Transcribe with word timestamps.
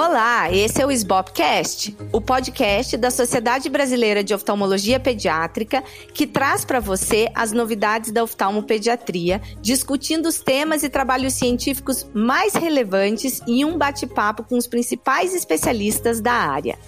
Olá, 0.00 0.48
esse 0.52 0.80
é 0.80 0.86
o 0.86 0.92
SBOPcast, 0.92 1.96
o 2.12 2.20
podcast 2.20 2.96
da 2.96 3.10
Sociedade 3.10 3.68
Brasileira 3.68 4.22
de 4.22 4.32
Oftalmologia 4.32 5.00
Pediátrica, 5.00 5.82
que 6.14 6.24
traz 6.24 6.64
para 6.64 6.78
você 6.78 7.28
as 7.34 7.50
novidades 7.50 8.12
da 8.12 8.22
oftalmopediatria, 8.22 9.42
discutindo 9.60 10.26
os 10.26 10.38
temas 10.38 10.84
e 10.84 10.88
trabalhos 10.88 11.32
científicos 11.32 12.08
mais 12.14 12.54
relevantes 12.54 13.42
em 13.44 13.64
um 13.64 13.76
bate-papo 13.76 14.44
com 14.44 14.56
os 14.56 14.68
principais 14.68 15.34
especialistas 15.34 16.20
da 16.20 16.32
área. 16.32 16.78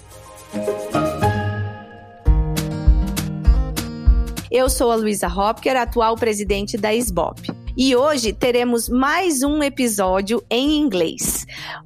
Eu 4.49 4.69
sou 4.69 4.89
a 4.89 4.95
Luísa 4.95 5.27
Hopker, 5.27 5.75
atual 5.75 6.15
presidente 6.15 6.77
da 6.77 6.93
SBOP. 6.95 7.60
E 7.75 7.95
hoje 7.95 8.33
teremos 8.33 8.89
mais 8.89 9.43
um 9.43 9.63
episódio 9.63 10.43
em 10.49 10.77
inglês. 10.77 11.45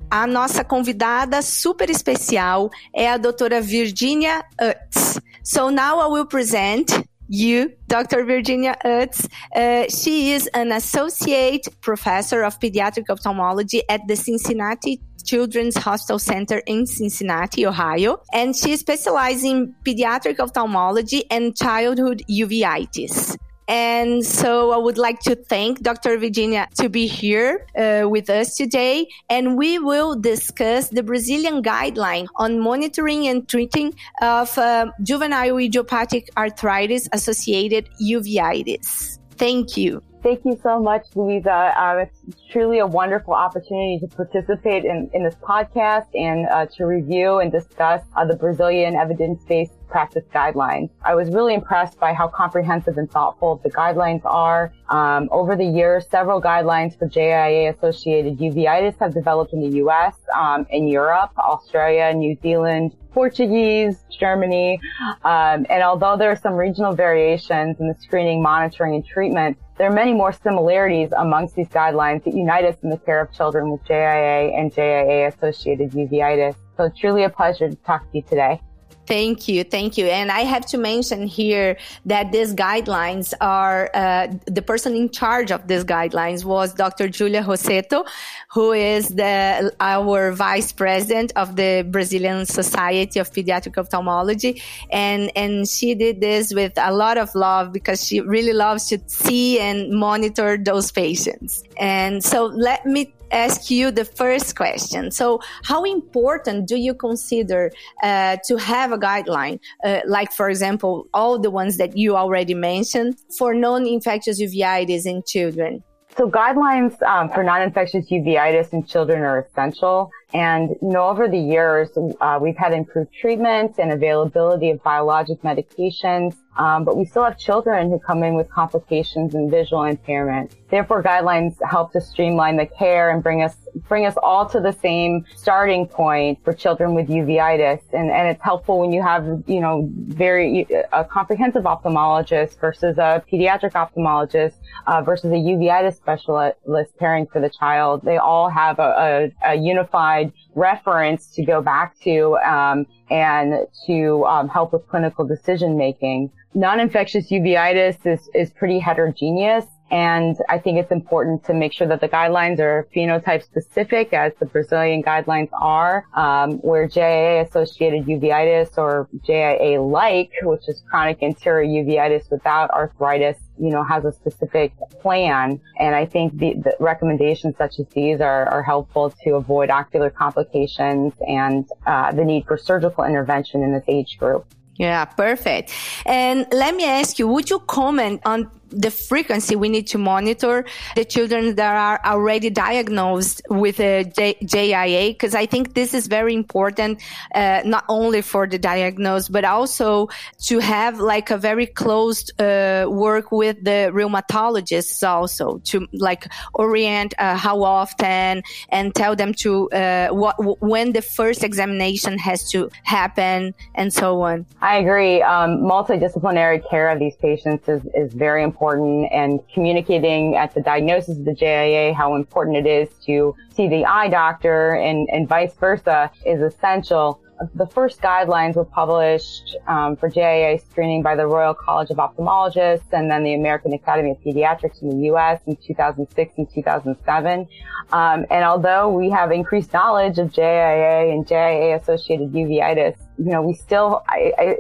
A 0.10 0.26
nossa 0.26 0.64
convidada 0.64 1.42
super 1.42 1.90
especial 1.90 2.70
é 2.94 3.10
a 3.10 3.18
doutora 3.18 3.62
Virginia 3.62 4.44
Utz. 4.60 5.20
So 5.44 5.70
now 5.70 6.02
I 6.02 6.12
will 6.12 6.26
present 6.26 6.92
you, 7.30 7.72
Dr. 7.88 8.26
Virginia 8.26 8.76
Utz. 8.84 9.28
Uh, 9.56 9.90
she 9.90 10.34
is 10.34 10.50
an 10.54 10.72
associate 10.72 11.70
professor 11.82 12.44
of 12.44 12.58
pediatric 12.60 13.10
ophthalmology 13.10 13.84
at 13.88 14.02
the 14.08 14.16
Cincinnati 14.16 15.00
Children's 15.24 15.76
Hospital 15.76 16.20
Center 16.20 16.62
in 16.66 16.86
Cincinnati, 16.86 17.66
Ohio, 17.66 18.22
and 18.32 18.56
she 18.56 18.78
specializes 18.78 19.44
in 19.44 19.76
pediatric 19.84 20.40
ophthalmology 20.40 21.24
and 21.30 21.56
childhood 21.56 22.24
uveitis. 22.30 23.38
And 23.68 24.26
so 24.26 24.72
I 24.72 24.78
would 24.78 24.98
like 24.98 25.20
to 25.22 25.36
thank 25.36 25.82
Dr. 25.82 26.18
Virginia 26.18 26.68
to 26.76 26.90
be 26.90 27.08
here 27.08 27.66
uh, 27.78 28.08
with 28.08 28.30
us 28.30 28.56
today. 28.56 29.08
And 29.30 29.58
we 29.58 29.80
will 29.80 30.16
discuss 30.16 30.90
the 30.90 31.04
Brazilian 31.04 31.64
guideline 31.64 32.28
on 32.36 32.60
monitoring 32.60 33.28
and 33.28 33.48
treating 33.48 33.94
of 34.22 34.58
uh, 34.58 34.92
juvenile 35.02 35.58
idiopathic 35.58 36.30
arthritis 36.38 37.10
associated 37.12 37.90
uveitis. 38.02 39.20
Thank 39.38 39.78
you. 39.78 40.02
Thank 40.26 40.44
you 40.44 40.60
so 40.64 40.80
much, 40.80 41.04
Luísa. 41.14 41.72
Uh, 41.78 42.00
it's 42.00 42.42
truly 42.52 42.80
a 42.80 42.88
wonderful 42.88 43.36
opportunity 43.36 44.00
to 44.00 44.08
participate 44.08 44.84
in, 44.84 45.08
in 45.14 45.24
this 45.24 45.36
podcast 45.36 46.08
and 46.16 46.48
uh, 46.48 46.66
to 46.78 46.86
review 46.86 47.38
and 47.38 47.52
discuss 47.52 48.02
uh, 48.16 48.26
the 48.26 48.36
Brazilian 48.36 48.96
evidence-based 48.96 49.85
practice 49.96 50.26
guidelines. 50.34 50.90
I 51.06 51.16
was 51.16 51.30
really 51.30 51.54
impressed 51.54 51.98
by 52.02 52.12
how 52.12 52.28
comprehensive 52.28 52.98
and 52.98 53.10
thoughtful 53.10 53.62
the 53.64 53.72
guidelines 53.72 54.26
are. 54.26 54.74
Um, 54.90 55.30
over 55.32 55.56
the 55.56 55.64
years, 55.64 56.06
several 56.12 56.42
guidelines 56.42 57.00
for 57.00 57.08
JIA-associated 57.08 58.38
uveitis 58.38 59.00
have 59.00 59.14
developed 59.14 59.54
in 59.54 59.62
the 59.62 59.78
U.S., 59.78 60.16
um, 60.38 60.68
in 60.70 60.90
Europe, 60.90 61.32
Australia, 61.38 62.14
New 62.14 62.36
Zealand, 62.42 62.94
Portuguese, 63.14 64.04
Germany, 64.20 64.82
um, 65.24 65.66
and 65.70 65.82
although 65.82 66.18
there 66.18 66.30
are 66.30 66.42
some 66.48 66.56
regional 66.56 66.94
variations 66.94 67.80
in 67.80 67.88
the 67.88 67.96
screening, 68.02 68.44
monitoring, 68.44 68.96
and 68.96 69.06
treatment, 69.06 69.58
there 69.78 69.90
are 69.90 69.94
many 69.94 70.14
more 70.14 70.34
similarities 70.34 71.14
amongst 71.18 71.56
these 71.56 71.70
guidelines 71.70 72.26
that 72.26 72.34
unite 72.34 72.66
us 72.66 72.76
in 72.84 72.90
the 72.90 72.98
care 72.98 73.22
of 73.22 73.32
children 73.32 73.72
with 73.72 73.82
JIA 73.86 74.60
and 74.60 74.74
JIA 74.74 75.34
associated 75.34 75.92
uveitis. 75.92 76.56
So 76.76 76.84
it's 76.84 77.00
truly 77.00 77.24
a 77.24 77.30
pleasure 77.30 77.70
to 77.70 77.76
talk 77.78 78.02
to 78.12 78.18
you 78.18 78.24
today. 78.24 78.60
Thank 79.08 79.48
you, 79.48 79.64
thank 79.64 79.98
you. 79.98 80.08
And 80.08 80.32
I 80.32 80.42
have 80.42 80.66
to 80.68 80.78
mention 80.78 81.28
here 81.28 81.78
that 82.06 82.32
these 82.32 82.54
guidelines 82.54 83.34
are 83.40 83.90
uh, 83.94 84.28
the 84.48 84.62
person 84.62 84.96
in 84.96 85.10
charge 85.10 85.52
of 85.52 85.68
these 85.68 85.84
guidelines 85.84 86.44
was 86.44 86.74
Dr. 86.74 87.08
Julia 87.10 87.44
Rossetto, 87.44 88.06
who 88.52 88.72
is 88.72 89.10
the 89.10 89.72
our 89.80 90.32
vice 90.32 90.72
president 90.72 91.32
of 91.36 91.56
the 91.56 91.86
Brazilian 91.90 92.46
Society 92.46 93.20
of 93.20 93.32
Pediatric 93.32 93.78
Ophthalmology, 93.78 94.62
and 94.90 95.32
and 95.36 95.68
she 95.68 95.94
did 95.94 96.20
this 96.20 96.54
with 96.54 96.74
a 96.78 96.92
lot 96.92 97.18
of 97.18 97.34
love 97.36 97.72
because 97.72 98.06
she 98.06 98.22
really 98.22 98.54
loves 98.54 98.88
to 98.88 99.00
see 99.08 99.60
and 99.60 99.92
monitor 99.92 100.58
those 100.58 100.92
patients. 100.92 101.64
And 101.78 102.24
so 102.24 102.46
let 102.46 102.86
me 102.86 103.15
ask 103.32 103.70
you 103.70 103.92
the 103.92 104.06
first 104.06 104.56
question. 104.56 105.12
So, 105.12 105.40
how 105.64 105.84
important 105.84 106.68
do 106.68 106.78
you 106.78 106.94
consider 106.94 107.72
uh, 108.04 108.38
to 108.46 108.58
have 108.58 108.92
a 108.92 108.98
guideline, 108.98 109.60
uh, 109.84 110.02
like, 110.06 110.32
for 110.32 110.50
example, 110.50 111.08
all 111.14 111.40
the 111.40 111.52
ones 111.52 111.78
that 111.78 111.98
you 111.98 112.16
already 112.16 112.54
mentioned 112.54 113.18
for 113.38 113.54
non 113.54 113.86
infectious 113.86 114.42
uveitis 114.42 115.06
in 115.06 115.24
children? 115.26 115.84
So 116.18 116.30
guidelines 116.30 117.02
um, 117.04 117.30
for 117.30 117.44
non-infectious 117.44 118.10
uveitis 118.10 118.72
in 118.72 118.86
children 118.86 119.22
are 119.22 119.40
essential. 119.42 120.12
And 120.34 120.70
you 120.82 120.90
know, 120.90 121.10
over 121.10 121.28
the 121.28 121.38
years, 121.38 121.90
uh, 122.22 122.40
we've 122.42 122.56
had 122.56 122.72
improved 122.72 123.12
treatments 123.14 123.80
and 123.80 123.92
availability 123.92 124.70
of 124.70 124.82
biologic 124.82 125.42
medications. 125.42 126.36
Um, 126.58 126.86
but 126.86 126.96
we 126.98 127.06
still 127.06 127.24
have 127.24 127.38
children 127.38 127.90
who 127.90 128.00
come 128.00 128.24
in 128.24 128.36
with 128.36 128.50
complications 128.50 129.36
and 129.36 129.52
visual 129.52 129.84
impairment. 129.84 130.56
Therefore, 130.70 131.04
guidelines 131.04 131.56
help 131.70 131.92
to 131.94 132.02
streamline 132.02 132.58
the 132.58 132.66
care 132.66 133.12
and 133.12 133.22
bring 133.22 133.44
us 133.44 133.56
bring 133.90 134.06
us 134.06 134.16
all 134.24 134.48
to 134.50 134.60
the 134.62 134.72
same 134.72 135.26
starting 135.36 135.86
point 135.86 136.40
for 136.44 136.54
children 136.54 136.96
with 136.96 137.08
uveitis. 137.10 137.82
And, 137.92 138.10
and 138.10 138.30
it's 138.30 138.42
helpful 138.42 138.80
when 138.80 138.94
you 138.94 139.02
have 139.02 139.44
you 139.48 139.60
know 139.60 139.90
very 139.92 140.66
a 140.94 141.04
comprehensive 141.04 141.64
ophthalmologist 141.64 142.60
versus 142.60 142.98
a 142.98 143.24
pediatric 143.32 143.74
ophthalmologist 143.74 144.54
uh, 144.88 145.02
versus 145.02 145.32
a 145.32 145.36
uveitis 145.36 145.96
specialist 145.96 146.92
caring 147.00 147.28
for 147.28 147.42
the 147.42 147.50
child. 147.50 148.02
They 148.04 148.18
all 148.18 148.50
have 148.50 148.80
a, 148.80 149.32
a, 149.44 149.52
a 149.52 149.56
unified 149.56 150.32
reference 150.56 151.28
to 151.36 151.46
go 151.46 151.62
back 151.62 152.00
to 152.00 152.38
um, 152.38 152.88
and 153.10 153.68
to 153.86 154.26
um, 154.26 154.50
help 154.50 154.74
with 154.74 154.88
clinical 154.88 155.26
decision 155.26 155.78
making. 155.78 156.32
Non-infectious 156.54 157.30
uveitis 157.30 158.06
is, 158.06 158.30
is 158.34 158.50
pretty 158.50 158.80
heterogeneous. 158.80 159.66
And 159.92 160.36
I 160.50 160.58
think 160.58 160.80
it's 160.80 160.92
important 160.92 161.44
to 161.46 161.54
make 161.54 161.72
sure 161.72 161.88
that 161.88 162.02
the 162.02 162.10
guidelines 162.10 162.60
are 162.60 162.88
phenotype 162.96 163.44
specific 163.44 164.14
as 164.14 164.34
the 164.40 164.48
Brazilian 164.48 165.04
guidelines 165.04 165.50
are, 165.54 166.06
um, 166.16 166.54
where 166.60 166.88
JIA 166.88 167.48
associated 167.48 168.06
uveitis 168.06 168.78
or 168.78 169.08
JIA 169.28 169.80
like, 169.92 170.32
which 170.42 170.68
is 170.68 170.84
chronic 170.90 171.22
anterior 171.22 171.84
uveitis 171.84 172.32
without 172.32 172.72
arthritis, 172.72 173.38
you 173.60 173.70
know, 173.70 173.84
has 173.84 174.06
a 174.06 174.12
specific 174.12 174.74
plan. 175.02 175.62
And 175.80 175.94
I 175.96 176.06
think 176.06 176.38
the, 176.38 176.56
the 176.56 176.76
recommendations 176.80 177.56
such 177.58 177.80
as 177.80 177.88
these 177.90 178.22
are, 178.22 178.50
are, 178.50 178.64
helpful 178.64 179.14
to 179.24 179.36
avoid 179.36 179.70
ocular 179.70 180.10
complications 180.10 181.14
and 181.28 181.70
uh, 181.86 182.12
the 182.12 182.26
need 182.26 182.48
for 182.48 182.58
surgical 182.58 183.04
intervention 183.04 183.62
in 183.62 183.72
this 183.74 183.84
age 183.88 184.18
group. 184.18 184.48
Yeah, 184.78 185.06
perfect. 185.06 185.72
And 186.06 186.48
let 186.52 186.76
me 186.76 186.86
ask 186.86 187.18
you, 187.20 187.28
would 187.28 187.50
you 187.50 187.60
comment 187.60 188.22
on 188.26 188.50
the 188.70 188.92
frequency 188.92 189.56
we 189.56 189.70
need 189.70 189.88
to 189.88 189.98
monitor 189.98 190.66
the 190.96 191.06
children 191.06 191.56
that 191.56 191.76
are 191.76 192.00
already 192.06 192.50
diagnosed 192.50 193.42
with 193.50 193.80
a 193.80 194.04
J- 194.04 194.38
JIA 194.44 195.14
because 195.14 195.36
I 195.36 195.46
think 195.46 195.74
this 195.74 195.94
is 195.94 196.08
very 196.08 196.34
important 196.34 197.02
uh, 197.34 197.62
not 197.66 197.86
only 197.90 198.22
for 198.22 198.48
the 198.48 198.58
diagnosis 198.58 199.30
but 199.30 199.46
also 199.46 200.10
to 200.44 200.60
have 200.60 201.00
like 201.00 201.30
a 201.30 201.38
very 201.38 201.66
close 201.66 202.30
uh, 202.40 202.86
work 202.90 203.32
with 203.32 203.64
the 203.64 203.92
rheumatologists 203.94 205.08
also 205.08 205.60
to 205.66 205.88
like 205.94 206.28
orient 206.54 207.14
uh, 207.18 207.36
how 207.36 207.64
often 207.64 208.44
and 208.70 208.96
tell 208.96 209.16
them 209.16 209.34
to 209.34 209.70
uh, 209.72 210.10
what 210.10 210.36
when 210.62 210.94
the 210.94 211.02
first 211.02 211.44
examination 211.44 212.18
has 212.18 212.50
to 212.52 212.70
happen 212.84 213.54
and 213.76 213.94
so 213.94 214.22
on. 214.22 214.46
I 214.62 214.78
agree. 214.78 215.22
Um, 215.22 215.60
multidisciplinary 215.60 216.68
care 216.70 216.90
of 216.90 217.00
these 217.00 217.16
patients 217.16 217.68
is, 217.68 217.82
is 217.94 218.14
very 218.14 218.44
important 218.44 218.55
important 218.56 219.12
and 219.12 219.42
communicating 219.54 220.36
at 220.38 220.54
the 220.54 220.62
diagnosis 220.62 221.18
of 221.18 221.26
the 221.26 221.36
JIA 221.36 221.94
how 221.94 222.16
important 222.16 222.56
it 222.56 222.66
is 222.66 222.88
to 223.06 223.36
see 223.54 223.68
the 223.68 223.84
eye 223.86 224.08
doctor 224.08 224.76
and, 224.76 225.10
and 225.12 225.28
vice 225.28 225.54
versa 225.56 226.10
is 226.26 226.42
essential. 226.42 227.20
The 227.54 227.68
first 227.68 228.02
guidelines 228.02 228.56
were 228.56 228.66
published 228.66 229.58
um, 229.68 229.98
for 229.98 230.10
JIA 230.10 230.62
screening 230.70 231.02
by 231.02 231.16
the 231.16 231.28
Royal 231.28 231.54
College 231.54 231.90
of 231.90 231.98
Ophthalmologists 231.98 232.94
and 232.94 233.12
then 233.12 233.24
the 233.24 233.34
American 233.34 233.74
Academy 233.74 234.12
of 234.12 234.18
Pediatrics 234.22 234.82
in 234.82 234.90
the 234.90 235.06
U.S. 235.08 235.42
in 235.46 235.58
2006 235.58 236.34
and 236.38 236.48
2007. 236.54 237.48
Um, 237.92 238.26
and 238.30 238.46
although 238.46 238.90
we 238.90 239.10
have 239.10 239.32
increased 239.32 239.74
knowledge 239.74 240.18
of 240.18 240.32
JIA 240.32 241.14
and 241.14 241.28
JIA-associated 241.28 242.32
uveitis, 242.32 242.96
you 243.18 243.32
know, 243.32 243.42
we 243.42 243.54
still, 243.54 244.04
I, 244.08 244.32
I, 244.38 244.56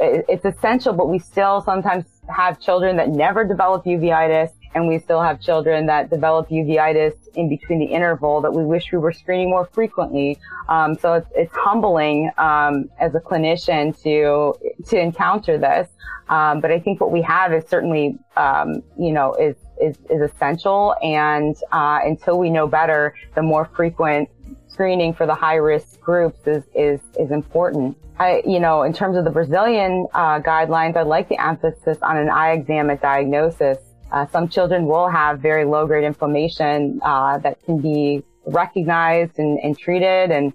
it's 0.00 0.44
essential, 0.44 0.92
but 0.92 1.08
we 1.08 1.18
still 1.18 1.60
sometimes 1.62 2.06
have 2.28 2.60
children 2.60 2.96
that 2.96 3.08
never 3.08 3.44
develop 3.44 3.84
uveitis 3.84 4.50
and 4.74 4.88
we 4.88 4.98
still 4.98 5.20
have 5.20 5.40
children 5.40 5.86
that 5.86 6.10
develop 6.10 6.48
uveitis 6.48 7.14
in 7.34 7.48
between 7.48 7.78
the 7.78 7.86
interval 7.86 8.40
that 8.40 8.52
we 8.52 8.64
wish 8.64 8.92
we 8.92 8.98
were 8.98 9.12
screening 9.12 9.50
more 9.50 9.66
frequently. 9.72 10.38
Um, 10.68 10.96
so 10.96 11.14
it's, 11.14 11.30
it's 11.34 11.54
humbling 11.54 12.30
um, 12.38 12.90
as 12.98 13.14
a 13.14 13.20
clinician 13.20 14.00
to 14.02 14.54
to 14.88 14.98
encounter 14.98 15.58
this. 15.58 15.88
Um, 16.28 16.60
but 16.60 16.70
I 16.70 16.78
think 16.78 17.00
what 17.00 17.10
we 17.10 17.22
have 17.22 17.54
is 17.54 17.64
certainly, 17.68 18.18
um, 18.36 18.82
you 18.98 19.12
know, 19.12 19.34
is 19.34 19.56
is, 19.80 19.96
is 20.10 20.20
essential. 20.20 20.94
And 21.02 21.56
uh, 21.72 22.00
until 22.04 22.38
we 22.38 22.50
know 22.50 22.66
better, 22.66 23.14
the 23.34 23.42
more 23.42 23.64
frequent 23.76 24.28
screening 24.68 25.14
for 25.14 25.26
the 25.26 25.34
high 25.34 25.56
risk 25.56 26.00
groups 26.00 26.46
is, 26.46 26.64
is, 26.74 27.00
is 27.18 27.30
important. 27.30 27.96
I, 28.18 28.42
you 28.46 28.60
know, 28.60 28.82
in 28.82 28.92
terms 28.92 29.16
of 29.16 29.24
the 29.24 29.30
Brazilian 29.30 30.06
uh, 30.12 30.40
guidelines, 30.40 30.96
I'd 30.96 31.06
like 31.06 31.28
the 31.28 31.40
emphasis 31.40 31.98
on 32.02 32.16
an 32.16 32.28
eye 32.28 32.52
exam 32.52 32.90
at 32.90 33.00
diagnosis. 33.00 33.78
Uh, 34.10 34.26
some 34.26 34.48
children 34.48 34.86
will 34.86 35.08
have 35.08 35.40
very 35.40 35.64
low 35.64 35.86
grade 35.86 36.04
inflammation 36.04 37.00
uh, 37.02 37.38
that 37.38 37.62
can 37.64 37.80
be 37.80 38.22
recognized 38.46 39.38
and, 39.38 39.58
and 39.62 39.78
treated, 39.78 40.30
and 40.30 40.52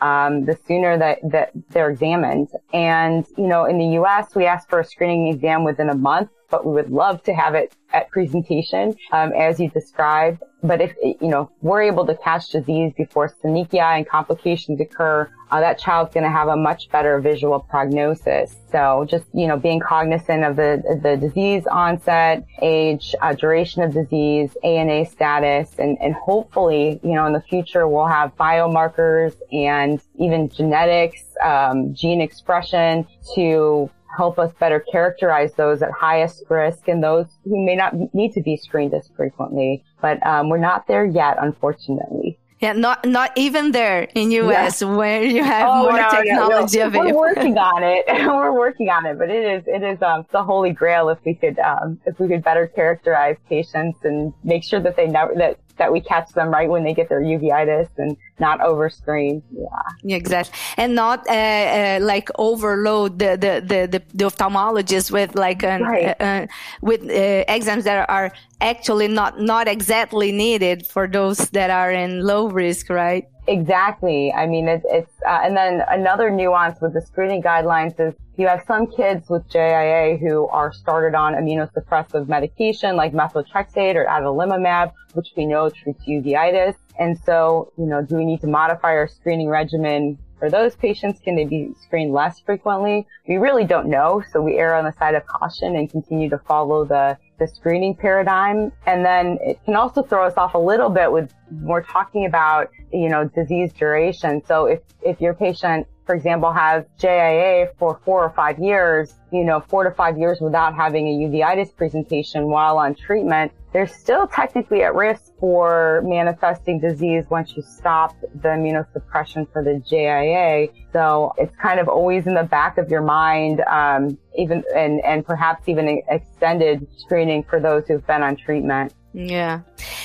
um, 0.00 0.44
the 0.44 0.58
sooner 0.66 0.98
that, 0.98 1.18
that 1.30 1.50
they're 1.70 1.90
examined. 1.90 2.48
And 2.72 3.24
you 3.36 3.46
know, 3.46 3.64
in 3.64 3.78
the 3.78 3.86
U.S., 4.00 4.34
we 4.34 4.46
ask 4.46 4.68
for 4.68 4.80
a 4.80 4.84
screening 4.84 5.28
exam 5.28 5.64
within 5.64 5.88
a 5.88 5.94
month 5.94 6.30
but 6.50 6.66
we 6.66 6.72
would 6.72 6.90
love 6.90 7.22
to 7.24 7.34
have 7.34 7.54
it 7.54 7.74
at 7.92 8.10
presentation, 8.10 8.94
um, 9.12 9.32
as 9.32 9.58
you 9.60 9.70
described. 9.70 10.42
But 10.62 10.80
if, 10.80 10.94
you 11.02 11.28
know, 11.28 11.50
we're 11.62 11.82
able 11.82 12.06
to 12.06 12.16
catch 12.16 12.50
disease 12.50 12.92
before 12.96 13.32
synechia 13.42 13.96
and 13.96 14.08
complications 14.08 14.80
occur, 14.80 15.30
uh, 15.50 15.60
that 15.60 15.78
child's 15.78 16.12
going 16.12 16.24
to 16.24 16.30
have 16.30 16.48
a 16.48 16.56
much 16.56 16.90
better 16.90 17.20
visual 17.20 17.60
prognosis. 17.60 18.56
So 18.72 19.06
just, 19.08 19.26
you 19.32 19.46
know, 19.46 19.56
being 19.56 19.78
cognizant 19.78 20.44
of 20.44 20.56
the, 20.56 20.98
the 21.02 21.16
disease 21.16 21.66
onset, 21.68 22.44
age, 22.62 23.14
uh, 23.22 23.32
duration 23.34 23.82
of 23.82 23.92
disease, 23.92 24.56
ANA 24.64 25.06
status, 25.06 25.76
and, 25.78 25.96
and 26.00 26.14
hopefully, 26.14 26.98
you 27.04 27.12
know, 27.12 27.26
in 27.26 27.32
the 27.32 27.42
future 27.42 27.86
we'll 27.86 28.06
have 28.06 28.36
biomarkers 28.36 29.34
and 29.52 30.00
even 30.18 30.48
genetics, 30.48 31.22
um, 31.44 31.94
gene 31.94 32.20
expression 32.20 33.06
to 33.36 33.88
help 34.16 34.38
us 34.38 34.52
better 34.58 34.80
characterize 34.80 35.54
those 35.54 35.82
at 35.82 35.90
highest 35.90 36.44
risk 36.48 36.88
and 36.88 37.02
those 37.02 37.26
who 37.44 37.64
may 37.64 37.76
not 37.76 37.92
need 38.14 38.32
to 38.32 38.40
be 38.40 38.56
screened 38.56 38.94
as 38.94 39.08
frequently. 39.16 39.84
But 40.00 40.24
um, 40.26 40.48
we're 40.48 40.58
not 40.58 40.86
there 40.86 41.04
yet, 41.04 41.36
unfortunately. 41.40 42.38
Yeah, 42.60 42.72
not 42.72 43.04
not 43.04 43.32
even 43.36 43.72
there 43.72 44.08
in 44.14 44.30
US 44.30 44.80
yeah. 44.80 44.96
where 44.96 45.22
you 45.22 45.44
have 45.44 45.68
oh, 45.68 45.82
more 45.82 46.00
no, 46.00 46.10
technology 46.10 46.78
no, 46.78 46.84
no. 46.84 46.88
available. 46.88 47.20
We're 47.20 47.34
working 47.34 47.58
on 47.58 47.82
it. 47.82 48.04
We're 48.26 48.52
working 48.52 48.88
on 48.88 49.04
it, 49.04 49.18
but 49.18 49.28
it 49.28 49.44
is 49.44 49.64
it 49.66 49.82
is 49.82 50.00
um, 50.00 50.24
the 50.32 50.42
holy 50.42 50.70
grail 50.70 51.10
if 51.10 51.18
we 51.26 51.34
could 51.34 51.58
um, 51.58 52.00
if 52.06 52.18
we 52.18 52.28
could 52.28 52.42
better 52.42 52.66
characterize 52.66 53.36
patients 53.46 53.98
and 54.04 54.32
make 54.42 54.64
sure 54.64 54.80
that 54.80 54.96
they 54.96 55.06
never 55.06 55.34
that 55.34 55.58
that 55.78 55.92
we 55.92 56.00
catch 56.00 56.30
them 56.32 56.50
right 56.50 56.68
when 56.68 56.84
they 56.84 56.94
get 56.94 57.08
their 57.08 57.20
uveitis 57.20 57.88
and 57.98 58.16
not 58.38 58.60
overscreen. 58.60 59.42
Yeah. 59.52 60.16
Exactly. 60.16 60.58
And 60.76 60.94
not 60.94 61.26
uh, 61.28 61.32
uh, 61.32 61.98
like 62.02 62.28
overload 62.38 63.18
the, 63.18 63.30
the, 63.36 63.62
the, 63.66 64.02
the, 64.14 64.24
ophthalmologist 64.24 65.10
with 65.10 65.34
like 65.34 65.62
an, 65.62 65.82
right. 65.82 66.20
uh, 66.20 66.24
uh 66.24 66.46
with 66.82 67.02
uh, 67.02 67.44
exams 67.48 67.84
that 67.84 68.08
are 68.08 68.32
actually 68.60 69.08
not, 69.08 69.40
not 69.40 69.68
exactly 69.68 70.32
needed 70.32 70.86
for 70.86 71.06
those 71.06 71.38
that 71.50 71.70
are 71.70 71.92
in 71.92 72.20
low 72.20 72.48
risk, 72.48 72.90
right? 72.90 73.26
Exactly. 73.48 74.32
I 74.32 74.46
mean, 74.46 74.66
it, 74.66 74.82
it's, 74.86 75.12
uh, 75.26 75.40
and 75.44 75.56
then 75.56 75.82
another 75.88 76.30
nuance 76.30 76.80
with 76.80 76.94
the 76.94 77.00
screening 77.00 77.42
guidelines 77.42 77.98
is 78.00 78.14
you 78.36 78.48
have 78.48 78.64
some 78.66 78.86
kids 78.88 79.28
with 79.30 79.48
JIA 79.48 80.18
who 80.18 80.46
are 80.48 80.72
started 80.72 81.16
on 81.16 81.34
immunosuppressive 81.34 82.28
medication 82.28 82.96
like 82.96 83.12
methotrexate 83.12 83.94
or 83.94 84.04
adalimumab, 84.06 84.92
which 85.14 85.28
we 85.36 85.46
know 85.46 85.70
treats 85.70 86.04
uveitis. 86.06 86.74
And 86.98 87.16
so, 87.24 87.72
you 87.78 87.86
know, 87.86 88.02
do 88.02 88.16
we 88.16 88.24
need 88.24 88.40
to 88.40 88.46
modify 88.48 88.90
our 88.96 89.06
screening 89.06 89.48
regimen 89.48 90.18
for 90.38 90.50
those 90.50 90.76
patients? 90.76 91.20
Can 91.20 91.36
they 91.36 91.44
be 91.44 91.70
screened 91.82 92.12
less 92.12 92.40
frequently? 92.40 93.06
We 93.28 93.36
really 93.36 93.64
don't 93.64 93.88
know. 93.88 94.22
So 94.32 94.40
we 94.40 94.58
err 94.58 94.74
on 94.74 94.84
the 94.84 94.92
side 94.92 95.14
of 95.14 95.26
caution 95.26 95.76
and 95.76 95.90
continue 95.90 96.28
to 96.30 96.38
follow 96.38 96.84
the, 96.84 97.16
the 97.38 97.48
screening 97.48 97.94
paradigm. 97.94 98.72
And 98.86 99.04
then 99.04 99.38
it 99.40 99.58
can 99.64 99.76
also 99.76 100.02
throw 100.02 100.26
us 100.26 100.34
off 100.36 100.54
a 100.54 100.58
little 100.58 100.90
bit 100.90 101.10
with 101.10 101.32
we're 101.62 101.82
talking 101.82 102.26
about, 102.26 102.70
you 102.92 103.08
know, 103.08 103.24
disease 103.24 103.72
duration. 103.72 104.42
So 104.46 104.66
if, 104.66 104.80
if 105.02 105.20
your 105.20 105.34
patient 105.34 105.86
for 106.06 106.14
example, 106.14 106.52
has 106.52 106.84
JIA 107.00 107.68
for 107.78 108.00
four 108.04 108.22
or 108.24 108.30
five 108.30 108.58
years, 108.60 109.14
you 109.32 109.44
know, 109.44 109.60
four 109.60 109.82
to 109.82 109.90
five 109.90 110.16
years 110.16 110.40
without 110.40 110.74
having 110.74 111.08
a 111.08 111.26
uveitis 111.26 111.74
presentation 111.74 112.48
while 112.48 112.78
on 112.78 112.94
treatment, 112.94 113.50
they're 113.72 113.88
still 113.88 114.26
technically 114.28 114.84
at 114.84 114.94
risk 114.94 115.32
for 115.38 116.00
manifesting 116.04 116.80
disease 116.80 117.24
once 117.28 117.56
you 117.56 117.62
stop 117.62 118.14
the 118.20 118.48
immunosuppression 118.48 119.52
for 119.52 119.62
the 119.62 119.82
JIA. 119.90 120.70
So 120.92 121.34
it's 121.36 121.54
kind 121.56 121.80
of 121.80 121.88
always 121.88 122.26
in 122.26 122.34
the 122.34 122.44
back 122.44 122.78
of 122.78 122.88
your 122.88 123.02
mind, 123.02 123.60
um, 123.62 124.16
even 124.38 124.62
and 124.74 125.04
and 125.04 125.26
perhaps 125.26 125.68
even 125.68 126.00
extended 126.08 126.86
screening 126.96 127.42
for 127.42 127.60
those 127.60 127.86
who've 127.88 128.06
been 128.06 128.22
on 128.22 128.36
treatment. 128.36 128.94
Yeah. 129.12 129.60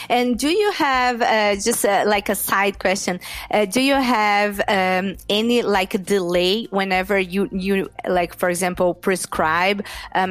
And 0.10 0.38
do 0.38 0.50
you 0.50 0.72
have 0.72 1.22
uh, 1.22 1.56
just 1.56 1.86
uh, 1.86 2.04
like 2.06 2.30
a 2.30 2.36
side 2.36 2.80
question? 2.80 3.20
Uh, 3.50 3.66
do 3.66 3.82
you 3.82 3.96
have 3.96 4.62
um, 4.68 5.16
any 5.30 5.62
like 5.62 6.04
delay 6.04 6.66
whenever 6.66 7.18
you 7.20 7.50
you 7.52 7.90
like, 8.08 8.36
for 8.36 8.50
example, 8.50 8.94
prescribe 8.94 9.86
a 10.14 10.28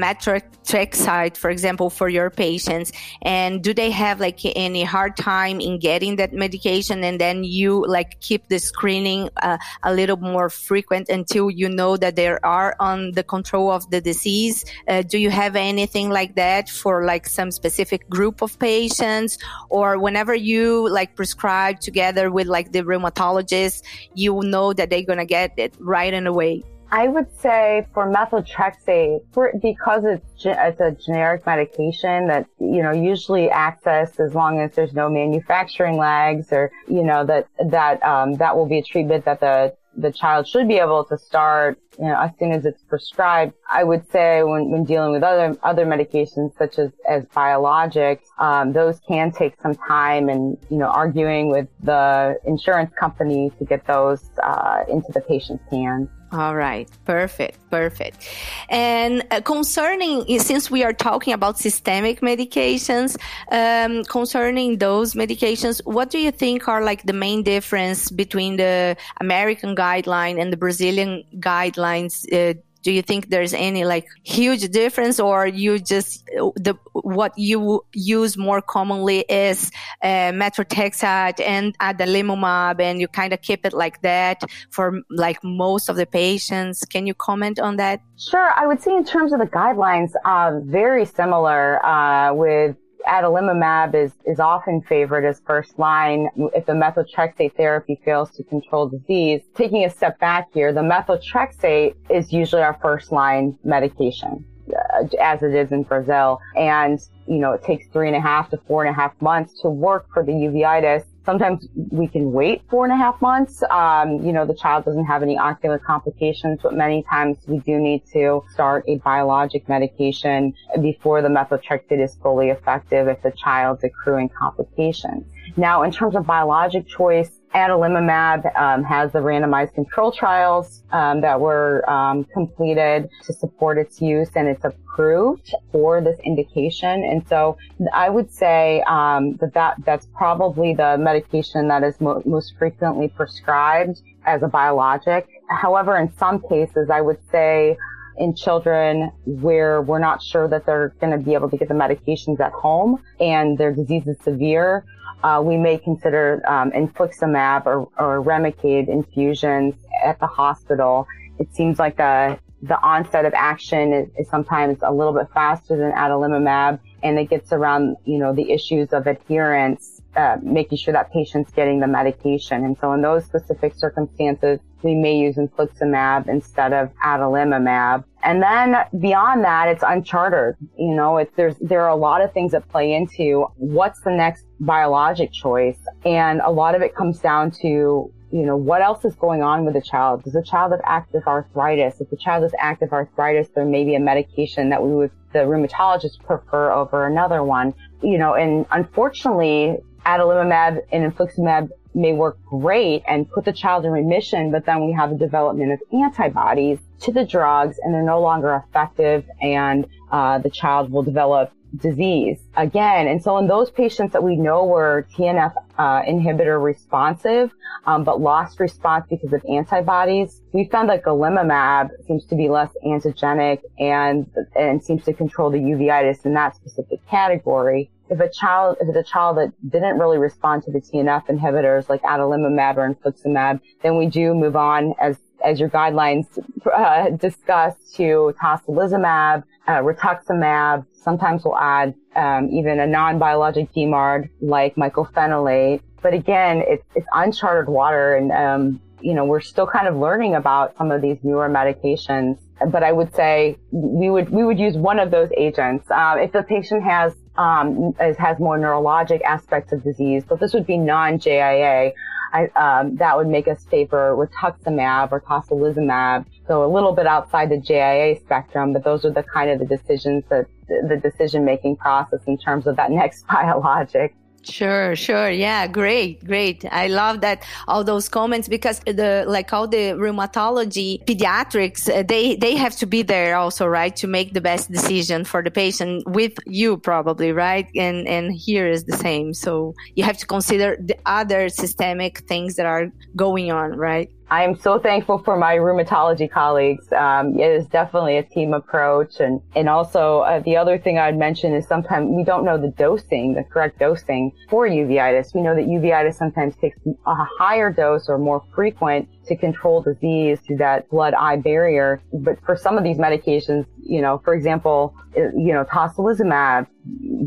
for 1.37 1.50
example, 1.50 1.90
for 1.90 2.08
your 2.08 2.31
patients? 2.31 2.92
And 3.22 3.62
do 3.62 3.75
they 3.75 3.90
have 3.90 4.20
like 4.20 4.40
any 4.44 4.84
hard 4.84 5.16
time 5.16 5.60
in 5.60 5.78
getting 5.78 6.16
that 6.16 6.32
medication? 6.32 7.02
And 7.04 7.20
then 7.20 7.44
you 7.44 7.84
like 7.87 8.20
keep 8.20 8.48
the 8.48 8.58
screening 8.58 9.31
uh, 9.42 9.58
a 9.82 9.92
little 9.92 10.16
more 10.16 10.48
frequent 10.48 11.08
until 11.08 11.50
you 11.50 11.69
know 11.69 11.96
that 11.96 12.16
they 12.16 12.28
are 12.28 12.76
on 12.81 13.12
the 13.12 13.22
control 13.22 13.70
of 13.70 13.88
the 13.90 14.00
disease. 14.00 14.64
Uh, 14.88 15.02
do 15.02 15.19
you 15.19 15.31
have 15.31 15.56
anything 15.56 16.10
like 16.10 16.34
that 16.37 16.69
for 16.69 17.04
like 17.04 17.26
some 17.26 17.50
specific 17.50 18.08
group 18.08 18.42
of 18.42 18.58
patients? 18.58 19.29
Or 19.68 19.98
whenever 19.98 20.34
you 20.34 20.88
like 20.88 21.16
prescribe 21.16 21.80
together 21.80 22.30
with 22.30 22.46
like 22.46 22.72
the 22.72 22.82
rheumatologist, 22.82 23.82
you 24.14 24.40
know 24.44 24.72
that 24.72 24.90
they're 24.90 25.02
going 25.02 25.18
to 25.18 25.24
get 25.24 25.52
it 25.56 25.74
right 25.78 26.12
in 26.12 26.26
a 26.26 26.32
way. 26.32 26.62
I 26.92 27.06
would 27.06 27.32
say 27.38 27.86
for 27.94 28.12
methotrexate, 28.12 29.20
for, 29.32 29.52
because 29.62 30.04
it's, 30.04 30.44
it's 30.44 30.80
a 30.80 30.90
generic 30.90 31.46
medication 31.46 32.26
that, 32.26 32.46
you 32.58 32.82
know, 32.82 32.90
usually 32.90 33.48
access 33.48 34.18
as 34.18 34.34
long 34.34 34.60
as 34.60 34.74
there's 34.74 34.92
no 34.92 35.08
manufacturing 35.08 35.96
lags 35.96 36.48
or, 36.50 36.72
you 36.88 37.04
know, 37.04 37.24
that, 37.26 37.46
that, 37.68 38.02
um, 38.02 38.34
that 38.34 38.56
will 38.56 38.66
be 38.66 38.78
a 38.78 38.82
treatment 38.82 39.24
that 39.26 39.38
the 39.38 39.72
the 40.00 40.12
child 40.12 40.49
should 40.49 40.69
be 40.69 40.79
able 40.79 41.05
to 41.05 41.19
start 41.19 41.79
you 41.99 42.06
know, 42.06 42.19
as 42.19 42.31
soon 42.38 42.52
as 42.52 42.64
it's 42.64 42.82
prescribed. 42.85 43.52
I 43.70 43.85
would 43.85 44.11
say 44.11 44.43
when, 44.43 44.70
when 44.70 44.85
dealing 44.85 45.12
with 45.12 45.23
other 45.23 45.56
other 45.62 45.85
medications 45.85 46.56
such 46.56 46.79
as 46.79 46.91
as 47.08 47.25
biologics, 47.26 48.25
um, 48.38 48.73
those 48.73 49.00
can 49.06 49.32
take 49.32 49.55
some 49.61 49.75
time, 49.75 50.29
and 50.29 50.56
you 50.70 50.79
know, 50.79 50.87
arguing 50.87 51.50
with 51.50 51.69
the 51.82 52.38
insurance 52.47 52.92
company 52.99 53.52
to 53.59 53.64
get 53.64 53.87
those 53.87 54.30
uh, 54.42 54.85
into 54.88 55.12
the 55.12 55.21
patient's 55.21 55.64
hands. 55.71 56.09
All 56.32 56.54
right, 56.54 56.88
perfect, 57.06 57.58
perfect. 57.70 58.28
And 58.68 59.25
uh, 59.32 59.40
concerning, 59.40 60.38
since 60.38 60.70
we 60.70 60.84
are 60.84 60.92
talking 60.92 61.32
about 61.32 61.58
systemic 61.58 62.20
medications, 62.20 63.16
um, 63.50 64.04
concerning 64.04 64.78
those 64.78 65.14
medications, 65.14 65.80
what 65.84 66.08
do 66.10 66.18
you 66.18 66.30
think 66.30 66.68
are 66.68 66.84
like 66.84 67.02
the 67.02 67.12
main 67.12 67.42
difference 67.42 68.12
between 68.12 68.58
the 68.58 68.96
American 69.20 69.75
guideline 69.75 70.40
and 70.40 70.52
the 70.52 70.56
Brazilian 70.56 71.25
guidelines? 71.40 72.25
Uh, 72.32 72.54
do 72.82 72.92
you 72.92 73.02
think 73.02 73.28
there's 73.28 73.52
any 73.52 73.84
like 73.84 74.06
huge 74.22 74.68
difference 74.70 75.20
or 75.20 75.46
you 75.46 75.78
just 75.78 76.25
the 76.56 76.75
what 76.92 77.37
you 77.37 77.84
use 77.92 78.37
more 78.37 78.62
commonly 78.62 79.20
is 79.28 79.70
uh, 80.02 80.32
methotrexate 80.32 81.40
and 81.40 81.76
adalimumab 81.78 82.80
and 82.80 83.00
you 83.00 83.08
kind 83.08 83.32
of 83.32 83.40
keep 83.42 83.64
it 83.64 83.72
like 83.72 84.00
that 84.02 84.42
for 84.70 85.00
like 85.10 85.42
most 85.44 85.88
of 85.88 85.96
the 85.96 86.06
patients? 86.06 86.84
Can 86.84 87.06
you 87.06 87.14
comment 87.14 87.58
on 87.58 87.76
that? 87.76 88.00
Sure. 88.16 88.52
I 88.56 88.66
would 88.66 88.80
say 88.80 88.94
in 88.94 89.04
terms 89.04 89.32
of 89.32 89.38
the 89.38 89.46
guidelines 89.46 90.12
uh, 90.25 90.60
very 90.64 91.04
similar 91.04 91.84
uh, 91.84 92.34
with 92.34 92.76
adalimumab 93.07 93.95
is, 93.95 94.12
is 94.26 94.40
often 94.40 94.83
favored 94.83 95.25
as 95.25 95.40
first 95.47 95.78
line 95.78 96.28
if 96.54 96.66
the 96.66 96.73
methotrexate 96.73 97.57
therapy 97.57 98.00
fails 98.04 98.30
to 98.33 98.45
control 98.45 98.88
disease. 98.88 99.42
Taking 99.54 99.85
a 99.85 99.90
step 99.90 100.19
back 100.19 100.49
here, 100.52 100.73
the 100.73 100.80
methotrexate 100.80 101.95
is 102.09 102.33
usually 102.33 102.62
our 102.62 102.78
first 102.83 103.12
line 103.12 103.59
medication. 103.64 104.45
Uh, 104.71 105.09
as 105.21 105.42
it 105.42 105.52
is 105.52 105.73
in 105.73 105.83
Brazil. 105.83 106.40
And, 106.57 107.00
you 107.26 107.38
know, 107.38 107.52
it 107.52 107.64
takes 107.64 107.88
three 107.88 108.07
and 108.07 108.16
a 108.16 108.21
half 108.21 108.50
to 108.50 108.57
four 108.69 108.85
and 108.85 108.90
a 108.90 108.95
half 108.95 109.12
months 109.21 109.61
to 109.62 109.69
work 109.69 110.07
for 110.14 110.23
the 110.23 110.30
uveitis 110.30 111.04
Sometimes 111.30 111.68
we 111.92 112.08
can 112.08 112.32
wait 112.32 112.60
four 112.68 112.82
and 112.84 112.92
a 112.92 112.96
half 112.96 113.22
months. 113.22 113.62
Um, 113.70 114.14
you 114.26 114.32
know, 114.32 114.44
the 114.44 114.54
child 114.54 114.84
doesn't 114.84 115.04
have 115.04 115.22
any 115.22 115.38
ocular 115.38 115.78
complications, 115.78 116.58
but 116.60 116.75
many 116.75 117.04
times 117.04 117.38
we 117.46 117.58
do 117.60 117.78
need 117.78 118.02
to 118.12 118.42
start 118.52 118.82
a 118.88 118.96
biologic 118.96 119.68
medication 119.68 120.52
before 120.82 121.22
the 121.22 121.28
methotrexate 121.28 122.02
is 122.02 122.16
fully 122.16 122.49
effective 122.49 123.06
if 123.06 123.22
the 123.22 123.30
child's 123.30 123.84
accruing 123.84 124.28
complications. 124.28 125.25
Now, 125.56 125.84
in 125.84 125.92
terms 125.92 126.16
of 126.16 126.26
biologic 126.26 126.88
choice, 126.88 127.39
adalimumab 127.54 128.57
um, 128.59 128.85
has 128.85 129.12
the 129.12 129.19
randomized 129.19 129.75
control 129.75 130.12
trials 130.12 130.83
um, 130.92 131.21
that 131.21 131.40
were 131.40 131.88
um, 131.90 132.25
completed 132.25 133.09
to 133.25 133.33
support 133.33 133.78
its 133.78 134.00
use, 134.00 134.30
and 134.37 134.49
it's 134.49 134.64
approved 134.64 135.52
for 135.73 136.00
this 136.00 136.19
indication. 136.25 137.04
And 137.04 137.26
so, 137.28 137.59
I 137.92 138.09
would 138.09 138.33
say 138.33 138.83
um, 138.87 139.37
that, 139.37 139.54
that 139.54 139.75
that's 139.85 140.07
probably 140.14 140.75
the 140.75 140.97
medication 140.99 141.69
that 141.69 141.83
is 141.83 142.00
mo- 142.00 142.23
most 142.25 142.54
frequently 142.59 143.09
prescribed 143.09 144.00
as 144.26 144.42
a 144.42 144.49
biologic. 144.49 145.28
However, 145.49 145.97
in 145.97 146.12
some 146.16 146.40
cases, 146.49 146.90
I 146.90 147.00
would 147.00 147.19
say 147.30 147.76
in 148.19 148.35
children 148.35 149.11
where 149.25 149.80
we're 149.83 149.99
not 149.99 150.23
sure 150.23 150.47
that 150.47 150.66
they're 150.66 150.95
going 151.00 151.11
to 151.19 151.25
be 151.25 151.35
able 151.35 151.49
to 151.49 151.57
get 151.57 151.69
the 151.69 151.75
medications 151.75 152.38
at 152.38 152.52
home 152.52 153.02
and 153.19 153.57
their 153.57 153.73
disease 153.73 154.07
is 154.07 154.16
severe, 154.23 154.85
uh, 155.22 155.42
we 155.44 155.56
may 155.56 155.78
consider 155.78 156.42
um, 156.46 156.70
infliximab 156.72 157.66
or, 157.66 157.88
or 157.98 158.22
Remicade 158.22 158.88
infusions 158.88 159.74
at 160.04 160.18
the 160.20 160.26
hospital. 160.26 161.06
It 161.38 161.54
seems 161.54 161.78
like 161.78 161.96
the 161.96 162.38
the 162.62 162.78
onset 162.82 163.24
of 163.24 163.32
action 163.34 163.94
is, 163.94 164.08
is, 164.18 164.28
sometimes 164.28 164.80
a 164.82 164.92
little 164.92 165.14
bit 165.14 165.28
faster 165.32 165.78
than 165.78 165.92
adalimumab, 165.92 166.78
and 167.02 167.18
it 167.18 167.30
gets 167.30 167.52
around 167.52 167.96
you 168.04 168.18
know 168.18 168.34
the 168.34 168.50
issues 168.50 168.92
of 168.92 169.06
adherence 169.06 170.00
uh, 170.16 170.36
making 170.42 170.76
sure 170.76 170.92
that 170.92 171.12
patient's 171.12 171.52
getting 171.52 171.80
the 171.80 171.86
medication. 171.86 172.64
And 172.64 172.76
so 172.78 172.92
in 172.92 173.02
those 173.02 173.24
specific 173.24 173.74
circumstances, 173.74 174.58
we 174.82 174.94
may 174.94 175.16
use 175.16 175.36
infliximab 175.36 176.28
instead 176.28 176.72
of 176.72 176.90
adalimumab. 177.04 178.04
And 178.22 178.42
then 178.42 178.76
beyond 178.98 179.44
that, 179.44 179.68
it's 179.68 179.82
uncharted. 179.86 180.56
You 180.78 180.94
know, 180.94 181.18
it's, 181.18 181.34
there's, 181.36 181.56
there 181.60 181.82
are 181.82 181.88
a 181.88 181.96
lot 181.96 182.20
of 182.20 182.32
things 182.32 182.52
that 182.52 182.68
play 182.68 182.92
into 182.92 183.46
what's 183.56 184.00
the 184.00 184.10
next 184.10 184.44
biologic 184.60 185.32
choice. 185.32 185.78
And 186.04 186.40
a 186.44 186.50
lot 186.50 186.74
of 186.74 186.82
it 186.82 186.94
comes 186.94 187.18
down 187.18 187.50
to 187.62 188.12
you 188.32 188.46
know, 188.46 188.56
what 188.56 188.80
else 188.80 189.04
is 189.04 189.14
going 189.16 189.42
on 189.42 189.64
with 189.64 189.74
the 189.74 189.82
child? 189.82 190.22
Does 190.22 190.34
the 190.34 190.42
child 190.42 190.70
have 190.70 190.80
active 190.84 191.22
arthritis? 191.26 192.00
If 192.00 192.10
the 192.10 192.16
child 192.16 192.44
has 192.44 192.52
active 192.58 192.92
arthritis, 192.92 193.48
there 193.54 193.64
may 193.64 193.84
be 193.84 193.96
a 193.96 194.00
medication 194.00 194.70
that 194.70 194.82
we 194.82 194.94
would, 194.94 195.10
the 195.32 195.40
rheumatologist 195.40 196.22
prefer 196.24 196.70
over 196.70 197.06
another 197.06 197.42
one. 197.42 197.74
You 198.02 198.18
know, 198.18 198.34
and 198.34 198.66
unfortunately, 198.70 199.78
adalimumab 200.06 200.78
and 200.92 201.12
infliximab 201.12 201.70
may 201.92 202.12
work 202.12 202.38
great 202.44 203.02
and 203.08 203.28
put 203.28 203.44
the 203.44 203.52
child 203.52 203.84
in 203.84 203.90
remission, 203.90 204.52
but 204.52 204.64
then 204.64 204.86
we 204.86 204.92
have 204.92 205.10
a 205.10 205.16
development 205.16 205.72
of 205.72 205.80
antibodies 205.92 206.78
to 207.00 207.12
the 207.12 207.25
drugs 207.25 207.78
and 207.83 207.95
they're 207.95 208.02
no 208.02 208.21
longer 208.21 208.62
effective 208.66 209.25
and 209.40 209.87
uh, 210.11 210.38
the 210.38 210.50
child 210.50 210.90
will 210.90 211.02
develop 211.02 211.52
disease 211.76 212.38
again. 212.57 213.07
And 213.07 213.23
so 213.23 213.38
in 213.38 213.47
those 213.47 213.71
patients 213.71 214.12
that 214.12 214.23
we 214.23 214.37
know 214.37 214.64
were 214.64 215.07
TNF 215.16 215.54
uh, 215.78 216.02
inhibitor 216.02 216.62
responsive, 216.62 217.52
um, 217.87 218.02
but 218.02 218.21
lost 218.21 218.59
response 218.59 219.07
because 219.09 219.33
of 219.33 219.42
antibodies, 219.49 220.42
we 220.52 220.64
found 220.64 220.88
that 220.90 221.04
golimumab 221.04 221.90
seems 222.07 222.25
to 222.26 222.35
be 222.35 222.49
less 222.49 222.71
antigenic 222.85 223.61
and 223.78 224.26
and 224.57 224.83
seems 224.83 225.04
to 225.04 225.12
control 225.12 225.50
the 225.50 225.59
uveitis 225.59 226.26
in 226.26 226.35
that 226.35 226.57
specific 226.57 227.07
category 227.09 227.90
if 228.11 228.19
a 228.19 228.28
child, 228.28 228.76
if 228.80 228.88
it's 228.88 229.09
a 229.09 229.11
child 229.11 229.38
that 229.38 229.52
didn't 229.71 229.99
really 229.99 230.19
respond 230.19 230.64
to 230.64 230.73
the 230.73 230.80
TNF 230.80 231.28
inhibitors 231.28 231.88
like 231.88 232.02
adalimumab 232.02 232.76
or 232.76 232.92
infliximab, 232.92 233.61
then 233.83 233.97
we 233.97 234.07
do 234.07 234.35
move 234.35 234.57
on 234.57 234.95
as 235.00 235.16
as 235.44 235.61
your 235.61 235.68
guidelines 235.68 236.26
uh, 236.75 237.11
discuss 237.11 237.75
to 237.94 238.35
tocilizumab, 238.42 239.44
uh, 239.66 239.73
rituximab. 239.80 240.87
Sometimes 240.92 241.44
we'll 241.44 241.56
add 241.56 241.94
um, 242.16 242.49
even 242.50 242.80
a 242.80 242.87
non-biologic 242.87 243.73
DMARD 243.73 244.28
like 244.40 244.75
mycophenolate. 244.76 245.80
But 246.02 246.14
again, 246.14 246.62
it's 246.66 246.85
it's 246.94 247.06
uncharted 247.12 247.68
water, 247.68 248.16
and 248.16 248.32
um, 248.32 248.80
you 249.02 249.14
know 249.14 249.25
we're 249.25 249.40
still 249.40 249.66
kind 249.66 249.88
of 249.88 249.97
learning 249.97 250.35
about 250.35 250.76
some 250.76 250.90
of 250.90 251.02
these 251.02 251.19
newer 251.23 251.49
medications. 251.49 252.38
But 252.71 252.83
I 252.83 252.92
would 252.92 253.14
say 253.14 253.57
we 253.71 254.11
would 254.11 254.30
we 254.30 254.45
would 254.45 254.59
use 254.59 254.76
one 254.76 254.99
of 254.99 255.11
those 255.11 255.30
agents 255.37 255.90
uh, 255.90 256.16
if 256.19 256.33
the 256.33 256.42
patient 256.42 256.83
has 256.85 257.14
um, 257.37 257.95
has 258.19 258.38
more 258.38 258.59
neurologic 258.59 259.23
aspects 259.23 259.73
of 259.73 259.83
disease. 259.83 260.25
So 260.28 260.37
this 260.37 260.52
would 260.52 260.66
be 260.66 260.76
non-JIA. 260.76 261.92
I, 262.33 262.47
um, 262.54 262.97
that 262.97 263.16
would 263.16 263.26
make 263.26 263.49
us 263.49 263.64
favor 263.64 264.14
rituximab 264.14 265.11
or 265.11 265.21
tocilizumab. 265.21 266.26
So 266.47 266.64
a 266.64 266.71
little 266.73 266.92
bit 266.92 267.07
outside 267.07 267.49
the 267.49 267.57
JIA 267.57 268.21
spectrum, 268.21 268.73
but 268.73 268.85
those 268.85 269.04
are 269.04 269.11
the 269.11 269.25
kind 269.25 269.50
of 269.50 269.59
the 269.59 269.64
decisions 269.64 270.23
that 270.30 270.47
the 270.69 270.97
decision 270.97 271.45
making 271.45 271.76
process 271.76 272.21
in 272.26 272.38
terms 272.38 272.66
of 272.66 272.76
that 272.76 272.90
next 272.90 273.26
biologic. 273.30 274.14
Sure, 274.42 274.97
sure. 274.97 275.30
Yeah, 275.30 275.66
great, 275.66 276.25
great. 276.25 276.64
I 276.73 276.87
love 276.88 277.20
that 277.20 277.44
all 277.68 277.85
those 277.85 278.09
comments 278.09 278.49
because 278.49 278.80
the 278.87 279.25
like 279.28 279.52
all 279.52 279.68
the 279.68 279.92
rheumatology 280.00 281.04
pediatrics 281.04 281.90
uh, 281.94 282.02
they 282.02 282.37
they 282.37 282.56
have 282.56 282.75
to 282.76 282.87
be 282.87 283.02
there 283.02 283.37
also, 283.37 283.66
right, 283.66 283.94
to 283.97 284.06
make 284.06 284.32
the 284.32 284.40
best 284.40 284.70
decision 284.73 285.25
for 285.25 285.42
the 285.42 285.50
patient 285.50 286.04
with 286.06 286.32
you 286.47 286.78
probably, 286.78 287.32
right? 287.32 287.66
And 287.76 288.09
and 288.09 288.32
here 288.32 288.66
is 288.66 288.85
the 288.85 288.97
same. 288.97 289.35
So 289.35 289.75
you 289.94 290.04
have 290.04 290.16
to 290.16 290.26
consider 290.26 290.78
the 290.80 290.97
other 291.04 291.50
systemic 291.50 292.20
things 292.26 292.56
that 292.56 292.64
are 292.64 292.87
going 293.14 293.52
on, 293.52 293.73
right? 293.76 294.09
I 294.30 294.44
am 294.44 294.54
so 294.54 294.78
thankful 294.78 295.18
for 295.18 295.37
my 295.37 295.56
rheumatology 295.56 296.30
colleagues. 296.30 296.92
Um, 296.92 297.37
it 297.37 297.50
is 297.50 297.66
definitely 297.66 298.16
a 298.16 298.22
team 298.22 298.54
approach. 298.54 299.18
And, 299.18 299.40
and 299.56 299.68
also 299.68 300.20
uh, 300.20 300.38
the 300.40 300.56
other 300.56 300.78
thing 300.78 300.99
I'd 300.99 301.18
mention 301.18 301.52
is 301.52 301.66
sometimes 301.66 302.08
we 302.14 302.22
don't 302.22 302.44
know 302.44 302.56
the 302.56 302.72
dosing, 302.78 303.34
the 303.34 303.42
correct 303.42 303.80
dosing 303.80 304.30
for 304.49 304.68
uveitis. 304.68 305.34
We 305.34 305.42
know 305.42 305.56
that 305.56 305.66
uveitis 305.66 306.14
sometimes 306.14 306.54
takes 306.56 306.78
a 306.87 307.14
higher 307.38 307.72
dose 307.72 308.08
or 308.08 308.18
more 308.18 308.44
frequent 308.54 309.08
to 309.30 309.37
control 309.37 309.80
disease 309.80 310.38
through 310.40 310.56
that 310.56 310.88
blood-eye 310.90 311.37
barrier. 311.37 312.02
But 312.12 312.37
for 312.44 312.56
some 312.56 312.76
of 312.76 312.84
these 312.84 312.99
medications, 312.99 313.64
you 313.82 314.02
know, 314.02 314.20
for 314.25 314.34
example, 314.34 314.94
uh, 315.16 315.30
you 315.37 315.52
know, 315.52 315.64
tocilizumab, 315.64 316.66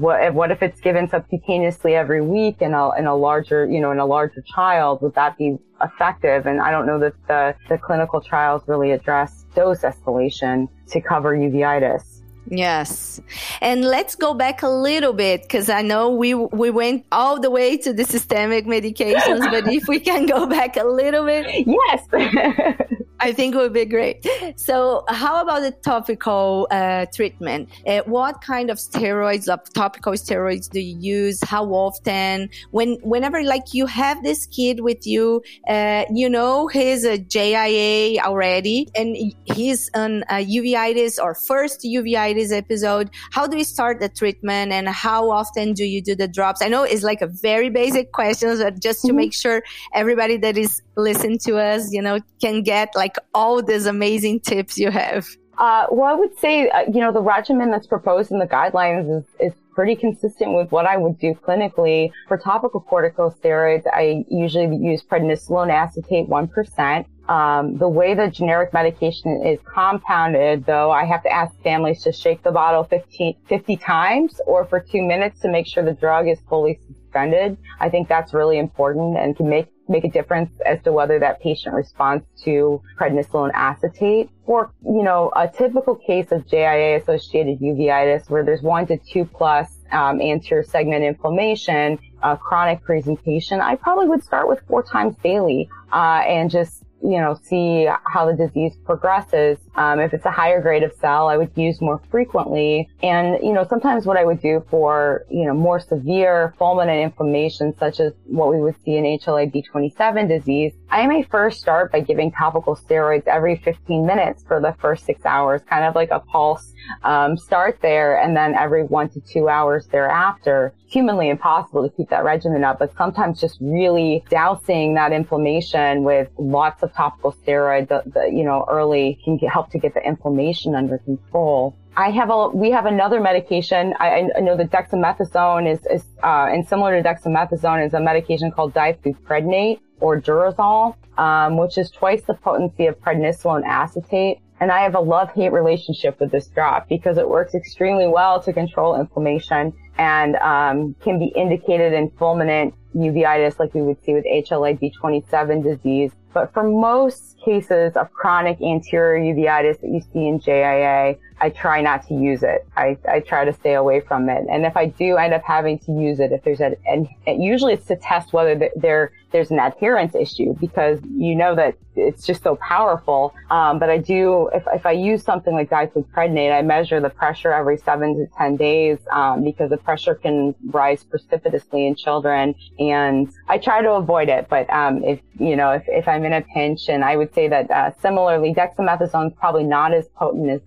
what, 0.03 0.33
what 0.33 0.51
if 0.51 0.61
it's 0.61 0.81
given 0.81 1.07
subcutaneously 1.07 1.93
every 1.93 2.21
week 2.21 2.57
in 2.61 2.73
a, 2.73 2.91
in 2.99 3.07
a 3.07 3.15
larger, 3.15 3.65
you 3.65 3.79
know, 3.79 3.91
in 3.91 3.99
a 3.99 4.05
larger 4.05 4.43
child? 4.55 5.01
Would 5.01 5.15
that 5.15 5.37
be 5.37 5.57
effective? 5.81 6.45
And 6.45 6.61
I 6.61 6.71
don't 6.71 6.85
know 6.85 6.99
that 6.99 7.13
the, 7.27 7.55
the 7.69 7.77
clinical 7.77 8.19
trials 8.21 8.63
really 8.67 8.91
address 8.91 9.45
dose 9.55 9.81
escalation 9.81 10.67
to 10.89 11.01
cover 11.01 11.35
uveitis. 11.35 12.22
Yes. 12.49 13.21
And 13.61 13.85
let's 13.85 14.15
go 14.15 14.33
back 14.33 14.63
a 14.63 14.69
little 14.69 15.13
bit 15.13 15.43
because 15.43 15.69
I 15.69 15.81
know 15.81 16.09
we 16.09 16.33
we 16.33 16.69
went 16.69 17.05
all 17.11 17.39
the 17.39 17.49
way 17.49 17.77
to 17.77 17.93
the 17.93 18.03
systemic 18.03 18.65
medications, 18.65 19.49
but 19.49 19.67
if 19.71 19.87
we 19.87 19.99
can 19.99 20.25
go 20.25 20.45
back 20.57 20.75
a 20.77 20.83
little 20.83 21.25
bit. 21.25 21.65
Yes. 21.65 22.77
I 23.23 23.31
think 23.31 23.55
it 23.55 23.57
would 23.57 23.73
be 23.73 23.85
great. 23.85 24.27
So, 24.57 25.05
how 25.07 25.41
about 25.41 25.61
the 25.61 25.71
topical 25.71 26.67
uh, 26.69 27.05
treatment? 27.13 27.69
Uh, 27.87 28.01
what 28.05 28.41
kind 28.41 28.69
of 28.69 28.77
steroids, 28.77 29.47
of 29.47 29.61
topical 29.73 30.13
steroids, 30.13 30.69
do 30.69 30.79
you 30.79 30.97
use? 30.99 31.39
How 31.43 31.65
often? 31.65 32.49
When, 32.71 32.95
whenever 33.01 33.41
like 33.43 33.73
you 33.73 33.85
have 33.85 34.21
this 34.23 34.45
kid 34.47 34.81
with 34.81 35.07
you, 35.07 35.41
uh, 35.67 36.03
you 36.13 36.29
know 36.29 36.67
he's 36.67 37.05
a 37.05 37.17
JIA 37.17 38.19
already, 38.19 38.89
and 38.95 39.15
he's 39.45 39.89
on 39.93 40.23
a 40.29 40.45
uveitis 40.45 41.17
or 41.17 41.33
first 41.33 41.81
uveitis 41.81 42.51
episode. 42.51 43.09
How 43.31 43.47
do 43.47 43.57
you 43.57 43.63
start 43.63 44.01
the 44.01 44.09
treatment, 44.09 44.73
and 44.73 44.89
how 44.89 45.31
often 45.31 45.73
do 45.73 45.85
you 45.85 46.01
do 46.01 46.15
the 46.15 46.27
drops? 46.27 46.61
I 46.61 46.67
know 46.67 46.83
it's 46.83 47.03
like 47.03 47.21
a 47.21 47.27
very 47.27 47.69
basic 47.69 48.11
question, 48.11 48.57
but 48.57 48.81
just 48.81 49.01
to 49.01 49.07
mm-hmm. 49.07 49.17
make 49.17 49.33
sure 49.33 49.63
everybody 49.93 50.37
that 50.37 50.57
is 50.57 50.81
listening 50.95 51.39
to 51.39 51.57
us, 51.57 51.91
you 51.91 52.01
know, 52.01 52.19
can 52.41 52.61
get 52.63 52.89
like 52.95 53.12
like 53.13 53.25
all 53.33 53.61
these 53.61 53.85
amazing 53.85 54.39
tips 54.39 54.77
you 54.77 54.91
have? 54.91 55.27
Uh, 55.57 55.85
well, 55.91 56.11
I 56.11 56.15
would 56.15 56.37
say, 56.39 56.69
uh, 56.69 56.81
you 56.91 56.99
know, 56.99 57.11
the 57.11 57.21
regimen 57.21 57.69
that's 57.69 57.85
proposed 57.85 58.31
in 58.31 58.39
the 58.39 58.47
guidelines 58.47 59.19
is, 59.19 59.25
is 59.39 59.53
pretty 59.75 59.95
consistent 59.95 60.55
with 60.55 60.71
what 60.71 60.85
I 60.85 60.97
would 60.97 61.19
do 61.19 61.35
clinically. 61.35 62.11
For 62.27 62.37
topical 62.37 62.81
corticosteroids, 62.81 63.85
I 63.91 64.25
usually 64.29 64.75
use 64.77 65.03
prednisolone 65.03 65.71
acetate 65.71 66.27
1%. 66.27 67.05
Um, 67.29 67.77
the 67.77 67.87
way 67.87 68.15
the 68.15 68.29
generic 68.29 68.73
medication 68.73 69.45
is 69.45 69.59
compounded, 69.71 70.65
though, 70.65 70.91
I 70.91 71.05
have 71.05 71.23
to 71.23 71.31
ask 71.31 71.55
families 71.61 72.01
to 72.03 72.11
shake 72.11 72.43
the 72.43 72.51
bottle 72.51 72.83
15, 72.83 73.35
50 73.47 73.77
times 73.77 74.41
or 74.45 74.65
for 74.65 74.79
two 74.79 75.03
minutes 75.03 75.39
to 75.41 75.49
make 75.49 75.67
sure 75.67 75.83
the 75.83 75.93
drug 75.93 76.27
is 76.27 76.39
fully 76.49 76.79
suspended. 76.87 77.57
I 77.79 77.89
think 77.89 78.09
that's 78.09 78.33
really 78.33 78.57
important 78.57 79.17
and 79.17 79.37
can 79.37 79.49
make 79.49 79.67
make 79.87 80.03
a 80.05 80.09
difference 80.09 80.51
as 80.65 80.81
to 80.83 80.91
whether 80.91 81.19
that 81.19 81.41
patient 81.41 81.75
responds 81.75 82.25
to 82.43 82.81
prednisolone 82.99 83.51
acetate. 83.53 84.29
For, 84.45 84.73
you 84.83 85.03
know, 85.03 85.31
a 85.35 85.47
typical 85.47 85.95
case 85.95 86.31
of 86.31 86.45
JIA 86.47 87.01
associated 87.01 87.59
uveitis 87.59 88.29
where 88.29 88.43
there's 88.43 88.61
one 88.61 88.87
to 88.87 88.97
two 88.97 89.25
plus 89.25 89.69
um, 89.91 90.21
anterior 90.21 90.63
segment 90.63 91.03
inflammation, 91.03 91.99
a 92.21 92.37
chronic 92.37 92.81
presentation, 92.83 93.61
I 93.61 93.75
probably 93.75 94.07
would 94.07 94.23
start 94.23 94.47
with 94.47 94.59
four 94.67 94.83
times 94.83 95.15
daily 95.23 95.69
uh, 95.91 96.23
and 96.25 96.49
just 96.49 96.82
you 97.03 97.19
know, 97.19 97.37
see 97.43 97.87
how 98.05 98.25
the 98.25 98.33
disease 98.33 98.73
progresses. 98.85 99.57
Um, 99.75 99.99
if 99.99 100.13
it's 100.13 100.25
a 100.25 100.31
higher 100.31 100.61
grade 100.61 100.83
of 100.83 100.93
cell, 100.93 101.27
I 101.27 101.35
would 101.35 101.51
use 101.55 101.81
more 101.81 102.01
frequently. 102.09 102.89
And, 103.01 103.37
you 103.43 103.51
know, 103.51 103.65
sometimes 103.69 104.05
what 104.05 104.15
I 104.15 104.23
would 104.23 104.41
do 104.41 104.65
for, 104.69 105.25
you 105.29 105.45
know, 105.45 105.53
more 105.53 105.81
severe 105.81 106.55
fulminant 106.59 107.03
inflammation, 107.03 107.75
such 107.77 107.99
as 107.99 108.13
what 108.25 108.49
we 108.51 108.61
would 108.61 108.75
see 108.85 108.95
in 108.95 109.03
HLA-B27 109.03 110.29
disease, 110.29 110.73
I 110.89 111.05
may 111.07 111.23
first 111.23 111.59
start 111.59 111.91
by 111.91 111.99
giving 111.99 112.31
topical 112.31 112.75
steroids 112.75 113.27
every 113.27 113.57
15 113.57 114.05
minutes 114.05 114.43
for 114.47 114.61
the 114.61 114.73
first 114.79 115.05
six 115.05 115.25
hours, 115.25 115.61
kind 115.69 115.83
of 115.83 115.95
like 115.95 116.11
a 116.11 116.19
pulse 116.21 116.73
um, 117.03 117.37
start 117.37 117.79
there 117.81 118.19
and 118.19 118.35
then 118.35 118.55
every 118.55 118.83
one 118.83 119.09
to 119.09 119.19
two 119.19 119.49
hours 119.49 119.87
thereafter. 119.87 120.73
Humanly 120.93 121.29
impossible 121.29 121.89
to 121.89 121.95
keep 121.95 122.09
that 122.09 122.23
regimen 122.23 122.63
up, 122.63 122.77
but 122.77 122.95
sometimes 122.95 123.41
just 123.41 123.57
really 123.59 124.23
dousing 124.29 124.93
that 124.93 125.11
inflammation 125.11 126.03
with 126.03 126.29
lots 126.37 126.83
of 126.83 126.93
topical 126.93 127.33
steroids, 127.33 127.87
the, 127.87 128.03
the, 128.05 128.29
you 128.31 128.43
know, 128.43 128.63
early 128.69 129.19
can 129.25 129.39
help 129.39 129.71
to 129.71 129.79
get 129.79 129.95
the 129.95 130.05
inflammation 130.05 130.75
under 130.75 130.99
control. 130.99 131.75
I 131.97 132.11
have 132.11 132.29
a, 132.29 132.49
we 132.49 132.69
have 132.69 132.85
another 132.85 133.19
medication. 133.19 133.95
I, 133.99 134.29
I 134.37 134.39
know 134.41 134.55
that 134.55 134.69
dexamethasone 134.69 135.71
is, 135.71 135.79
is 135.89 136.03
uh, 136.23 136.49
and 136.51 136.67
similar 136.67 137.01
to 137.01 137.07
dexamethasone 137.09 137.87
is 137.87 137.95
a 137.95 137.99
medication 137.99 138.51
called 138.51 138.75
difluprednate 138.75 139.79
or 139.99 140.21
Durezol, 140.21 140.95
um, 141.17 141.57
which 141.57 141.79
is 141.79 141.89
twice 141.89 142.21
the 142.23 142.35
potency 142.35 142.85
of 142.85 142.99
prednisolone 142.99 143.63
acetate. 143.65 144.42
And 144.63 144.71
I 144.71 144.83
have 144.83 144.95
a 144.95 145.01
love-hate 145.01 145.51
relationship 145.51 146.21
with 146.21 146.31
this 146.31 146.47
drop 146.47 146.87
because 146.87 147.17
it 147.17 147.27
works 147.27 147.53
extremely 147.53 148.07
well 148.07 148.41
to 148.43 148.53
control 148.53 148.95
inflammation 148.95 149.73
and 149.97 150.37
um, 150.37 150.95
can 151.01 151.19
be 151.19 151.33
indicated 151.35 151.91
in 151.91 152.09
fulminant 152.11 152.71
uveitis 152.95 153.59
like 153.59 153.73
we 153.73 153.81
would 153.81 154.01
see 154.05 154.13
with 154.13 154.23
HLA-B27 154.23 155.63
disease. 155.63 156.13
But 156.33 156.53
for 156.53 156.63
most 156.63 157.37
cases 157.43 157.97
of 157.97 158.09
chronic 158.13 158.61
anterior 158.61 159.35
uveitis 159.35 159.81
that 159.81 159.89
you 159.89 159.99
see 160.13 160.29
in 160.29 160.39
JIA, 160.39 161.17
I 161.43 161.49
try 161.49 161.81
not 161.81 162.07
to 162.07 162.13
use 162.13 162.41
it. 162.41 162.65
I, 162.77 162.97
I 163.05 163.19
try 163.19 163.43
to 163.43 163.51
stay 163.51 163.73
away 163.73 163.99
from 163.99 164.29
it. 164.29 164.45
And 164.49 164.65
if 164.65 164.77
I 164.77 164.85
do 164.85 165.17
end 165.17 165.33
up 165.33 165.43
having 165.43 165.77
to 165.79 165.91
use 165.91 166.21
it, 166.21 166.31
if 166.31 166.41
there's 166.45 166.61
a, 166.61 166.77
and 166.87 167.05
usually 167.27 167.73
it's 167.73 167.85
to 167.87 167.97
test 167.97 168.31
whether 168.31 168.69
there, 168.77 169.11
there's 169.33 169.51
an 169.51 169.59
adherence 169.59 170.15
issue 170.15 170.55
because 170.61 171.01
you 171.03 171.35
know 171.35 171.53
that 171.53 171.75
it's 171.95 172.25
just 172.25 172.43
so 172.43 172.55
powerful. 172.55 173.35
Um, 173.51 173.79
but 173.79 173.89
I 173.89 173.97
do, 173.97 174.49
if, 174.53 174.63
if 174.73 174.85
I 174.85 174.91
use 174.91 175.23
something 175.23 175.53
like 175.53 175.69
difluprednate, 175.69 176.57
I 176.57 176.61
measure 176.61 176.99
the 176.99 177.09
pressure 177.09 177.51
every 177.51 177.77
seven 177.77 178.15
to 178.17 178.27
10 178.37 178.55
days, 178.57 178.99
um, 179.11 179.43
because 179.43 179.69
the 179.69 179.77
pressure 179.77 180.15
can 180.15 180.55
rise 180.65 181.03
precipitously 181.03 181.85
in 181.87 181.95
children. 181.95 182.55
And 182.79 183.31
I 183.49 183.57
try 183.57 183.81
to 183.81 183.91
avoid 183.91 184.29
it. 184.29 184.47
But, 184.49 184.69
um, 184.69 185.03
if, 185.03 185.19
you 185.39 185.55
know, 185.55 185.71
if, 185.71 185.83
if 185.87 186.07
I'm 186.07 186.25
in 186.25 186.33
a 186.33 186.41
pinch 186.41 186.89
and 186.89 187.03
I 187.03 187.15
would 187.15 187.33
say 187.33 187.47
that, 187.47 187.69
uh, 187.69 187.91
similarly, 188.01 188.53
dexamethasone 188.53 189.27
is 189.27 189.33
probably 189.37 189.63
not 189.63 189.93
as 189.93 190.07
potent 190.15 190.49
as 190.49 190.61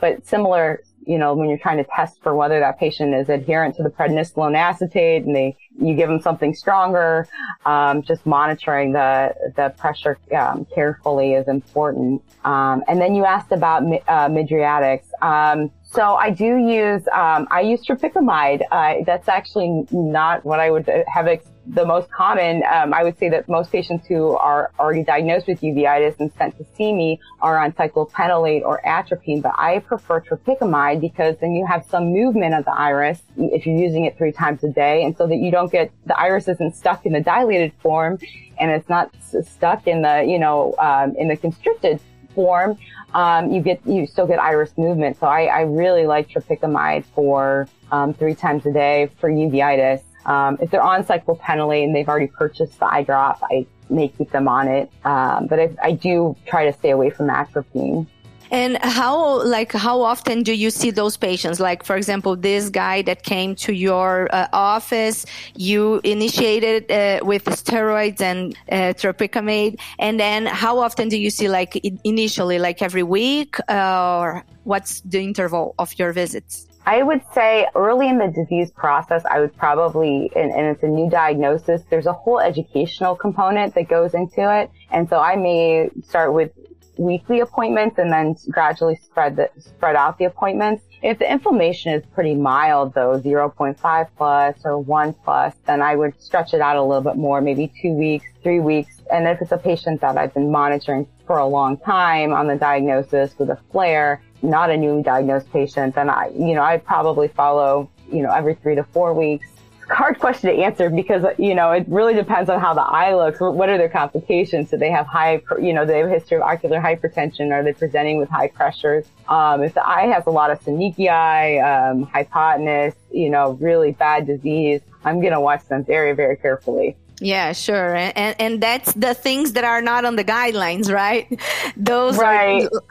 but 0.00 0.26
similar, 0.26 0.82
you 1.06 1.18
know, 1.18 1.34
when 1.34 1.48
you're 1.48 1.58
trying 1.58 1.78
to 1.78 1.88
test 1.96 2.22
for 2.22 2.34
whether 2.34 2.60
that 2.60 2.78
patient 2.78 3.14
is 3.14 3.28
adherent 3.28 3.74
to 3.76 3.82
the 3.82 3.88
prednisolone 3.88 4.56
acetate 4.56 5.24
and 5.24 5.34
they, 5.34 5.56
you 5.80 5.94
give 5.94 6.08
them 6.08 6.20
something 6.20 6.54
stronger, 6.54 7.26
um, 7.64 8.02
just 8.02 8.26
monitoring 8.26 8.92
the, 8.92 9.34
the 9.56 9.70
pressure, 9.78 10.18
um, 10.36 10.66
carefully 10.74 11.32
is 11.32 11.48
important. 11.48 12.22
Um, 12.44 12.82
and 12.88 13.00
then 13.00 13.14
you 13.14 13.24
asked 13.24 13.52
about, 13.52 13.82
uh, 13.84 14.28
mydriatics. 14.28 15.06
Um, 15.22 15.70
so 15.82 16.16
I 16.16 16.30
do 16.30 16.58
use, 16.58 17.08
um, 17.08 17.48
I 17.50 17.62
use 17.62 17.86
tropicamide. 17.86 18.60
Uh, 18.70 18.96
that's 19.06 19.28
actually 19.28 19.86
not 19.90 20.44
what 20.44 20.60
I 20.60 20.70
would 20.70 20.86
have 21.06 21.26
ex- 21.26 21.46
the 21.74 21.84
most 21.84 22.10
common, 22.10 22.62
um, 22.64 22.94
I 22.94 23.04
would 23.04 23.18
say 23.18 23.28
that 23.28 23.48
most 23.48 23.70
patients 23.70 24.06
who 24.06 24.30
are 24.36 24.70
already 24.78 25.04
diagnosed 25.04 25.46
with 25.46 25.60
uveitis 25.60 26.18
and 26.18 26.32
sent 26.38 26.56
to 26.58 26.64
see 26.76 26.92
me 26.92 27.20
are 27.40 27.58
on 27.58 27.72
cyclopentolate 27.72 28.62
or 28.62 28.84
atropine, 28.86 29.42
but 29.42 29.52
I 29.56 29.80
prefer 29.80 30.20
tropicamide 30.20 31.00
because 31.00 31.36
then 31.40 31.54
you 31.54 31.66
have 31.66 31.84
some 31.84 32.12
movement 32.12 32.54
of 32.54 32.64
the 32.64 32.72
iris 32.72 33.20
if 33.36 33.66
you're 33.66 33.76
using 33.76 34.06
it 34.06 34.16
three 34.16 34.32
times 34.32 34.64
a 34.64 34.70
day, 34.70 35.04
and 35.04 35.16
so 35.16 35.26
that 35.26 35.36
you 35.36 35.50
don't 35.50 35.70
get 35.70 35.92
the 36.06 36.18
iris 36.18 36.48
isn't 36.48 36.74
stuck 36.74 37.04
in 37.04 37.12
the 37.12 37.20
dilated 37.20 37.72
form, 37.80 38.18
and 38.58 38.70
it's 38.70 38.88
not 38.88 39.10
stuck 39.42 39.86
in 39.86 40.02
the 40.02 40.24
you 40.26 40.38
know 40.38 40.74
um, 40.78 41.14
in 41.16 41.28
the 41.28 41.36
constricted 41.36 42.00
form. 42.34 42.78
Um, 43.14 43.52
you 43.52 43.60
get 43.60 43.86
you 43.86 44.06
still 44.06 44.26
get 44.26 44.38
iris 44.38 44.72
movement, 44.78 45.18
so 45.18 45.26
I, 45.26 45.44
I 45.44 45.60
really 45.62 46.06
like 46.06 46.28
tropicamide 46.30 47.04
for 47.14 47.68
um, 47.90 48.14
three 48.14 48.34
times 48.34 48.64
a 48.66 48.72
day 48.72 49.10
for 49.20 49.30
uveitis. 49.30 50.02
Um, 50.28 50.58
if 50.60 50.70
they're 50.70 50.82
on 50.82 51.04
cyclopentolate 51.04 51.84
and 51.84 51.96
they've 51.96 52.08
already 52.08 52.26
purchased 52.26 52.78
the 52.78 52.86
eye 52.86 53.02
drop, 53.02 53.40
I 53.42 53.66
may 53.88 54.08
keep 54.08 54.30
them 54.30 54.46
on 54.46 54.68
it. 54.68 54.90
Um, 55.04 55.46
but 55.46 55.58
I, 55.58 55.74
I, 55.82 55.92
do 55.92 56.36
try 56.44 56.66
to 56.66 56.72
stay 56.74 56.90
away 56.90 57.08
from 57.08 57.30
atropine. 57.30 58.06
And 58.50 58.78
how, 58.82 59.42
like, 59.42 59.72
how 59.72 60.02
often 60.02 60.42
do 60.42 60.52
you 60.52 60.70
see 60.70 60.90
those 60.90 61.16
patients? 61.16 61.60
Like, 61.60 61.82
for 61.82 61.96
example, 61.96 62.36
this 62.36 62.68
guy 62.68 63.02
that 63.02 63.22
came 63.22 63.54
to 63.56 63.72
your 63.72 64.28
uh, 64.32 64.48
office, 64.52 65.26
you 65.54 66.00
initiated 66.04 66.90
uh, 66.90 67.24
with 67.24 67.44
steroids 67.46 68.20
and 68.20 68.54
uh, 68.70 68.94
tropicamide, 68.96 69.78
and 69.98 70.20
then 70.20 70.46
how 70.46 70.78
often 70.78 71.08
do 71.08 71.18
you 71.18 71.30
see, 71.30 71.48
like, 71.48 71.76
initially, 72.04 72.58
like 72.58 72.80
every 72.80 73.02
week, 73.02 73.56
uh, 73.68 74.18
or 74.18 74.44
what's 74.64 75.00
the 75.00 75.20
interval 75.20 75.74
of 75.78 75.98
your 75.98 76.12
visits? 76.12 76.67
I 76.88 77.02
would 77.02 77.20
say 77.34 77.66
early 77.74 78.08
in 78.08 78.16
the 78.16 78.28
disease 78.28 78.70
process, 78.70 79.22
I 79.26 79.40
would 79.40 79.54
probably, 79.58 80.32
and, 80.34 80.50
and, 80.50 80.68
it's 80.68 80.82
a 80.82 80.86
new 80.86 81.10
diagnosis, 81.10 81.82
there's 81.90 82.06
a 82.06 82.14
whole 82.14 82.40
educational 82.40 83.14
component 83.14 83.74
that 83.74 83.90
goes 83.90 84.14
into 84.14 84.50
it. 84.58 84.70
And 84.90 85.06
so 85.06 85.18
I 85.18 85.36
may 85.36 85.90
start 86.02 86.32
with 86.32 86.50
weekly 86.96 87.40
appointments 87.40 87.98
and 87.98 88.10
then 88.10 88.36
gradually 88.48 88.96
spread 88.96 89.36
the, 89.36 89.50
spread 89.58 89.96
out 89.96 90.16
the 90.16 90.24
appointments. 90.24 90.82
If 91.02 91.18
the 91.18 91.30
inflammation 91.30 91.92
is 91.92 92.02
pretty 92.14 92.34
mild 92.34 92.94
though, 92.94 93.20
0.5 93.20 94.08
plus 94.16 94.56
or 94.64 94.78
1 94.78 95.12
plus, 95.22 95.54
then 95.66 95.82
I 95.82 95.94
would 95.94 96.18
stretch 96.18 96.54
it 96.54 96.62
out 96.62 96.76
a 96.76 96.82
little 96.82 97.02
bit 97.02 97.16
more, 97.16 97.42
maybe 97.42 97.70
two 97.82 97.92
weeks, 97.92 98.24
three 98.42 98.60
weeks. 98.60 99.02
And 99.12 99.28
if 99.28 99.42
it's 99.42 99.52
a 99.52 99.58
patient 99.58 100.00
that 100.00 100.16
I've 100.16 100.32
been 100.32 100.50
monitoring 100.50 101.06
for 101.26 101.36
a 101.36 101.46
long 101.46 101.76
time 101.76 102.32
on 102.32 102.46
the 102.46 102.56
diagnosis 102.56 103.38
with 103.38 103.50
a 103.50 103.58
flare, 103.70 104.22
not 104.42 104.70
a 104.70 104.76
newly 104.76 105.02
diagnosed 105.02 105.50
patient, 105.52 105.94
then 105.94 106.10
I, 106.10 106.30
you 106.34 106.54
know, 106.54 106.62
I'd 106.62 106.84
probably 106.84 107.28
follow, 107.28 107.90
you 108.10 108.22
know, 108.22 108.30
every 108.32 108.54
three 108.54 108.74
to 108.74 108.84
four 108.84 109.14
weeks. 109.14 109.46
Hard 109.88 110.18
question 110.20 110.50
to 110.50 110.62
answer 110.62 110.90
because, 110.90 111.24
you 111.38 111.54
know, 111.54 111.72
it 111.72 111.86
really 111.88 112.14
depends 112.14 112.50
on 112.50 112.60
how 112.60 112.74
the 112.74 112.82
eye 112.82 113.14
looks. 113.14 113.40
What 113.40 113.68
are 113.68 113.78
their 113.78 113.88
complications? 113.88 114.70
Do 114.70 114.76
they 114.76 114.90
have 114.90 115.06
high, 115.06 115.42
you 115.60 115.72
know, 115.72 115.84
do 115.84 115.92
they 115.92 115.98
have 115.98 116.08
a 116.08 116.12
history 116.12 116.36
of 116.36 116.42
ocular 116.42 116.80
hypertension? 116.80 117.52
Are 117.52 117.62
they 117.62 117.72
presenting 117.72 118.18
with 118.18 118.28
high 118.28 118.48
pressures? 118.48 119.06
Um, 119.28 119.62
if 119.62 119.74
the 119.74 119.86
eye 119.86 120.06
has 120.06 120.26
a 120.26 120.30
lot 120.30 120.50
of 120.50 120.60
synechiae, 120.60 121.90
um, 121.90 122.02
hypotenuse, 122.04 122.94
you 123.10 123.30
know, 123.30 123.52
really 123.60 123.92
bad 123.92 124.26
disease, 124.26 124.82
I'm 125.04 125.20
going 125.20 125.32
to 125.32 125.40
watch 125.40 125.66
them 125.68 125.84
very, 125.84 126.12
very 126.12 126.36
carefully. 126.36 126.96
Yeah, 127.20 127.52
sure. 127.52 127.96
And, 127.96 128.36
and 128.38 128.62
that's 128.62 128.92
the 128.92 129.14
things 129.14 129.52
that 129.52 129.64
are 129.64 129.82
not 129.82 130.04
on 130.04 130.16
the 130.16 130.24
guidelines, 130.24 130.92
right? 130.92 131.40
Those 131.76 132.16
right. 132.16 132.64
Are... 132.64 132.80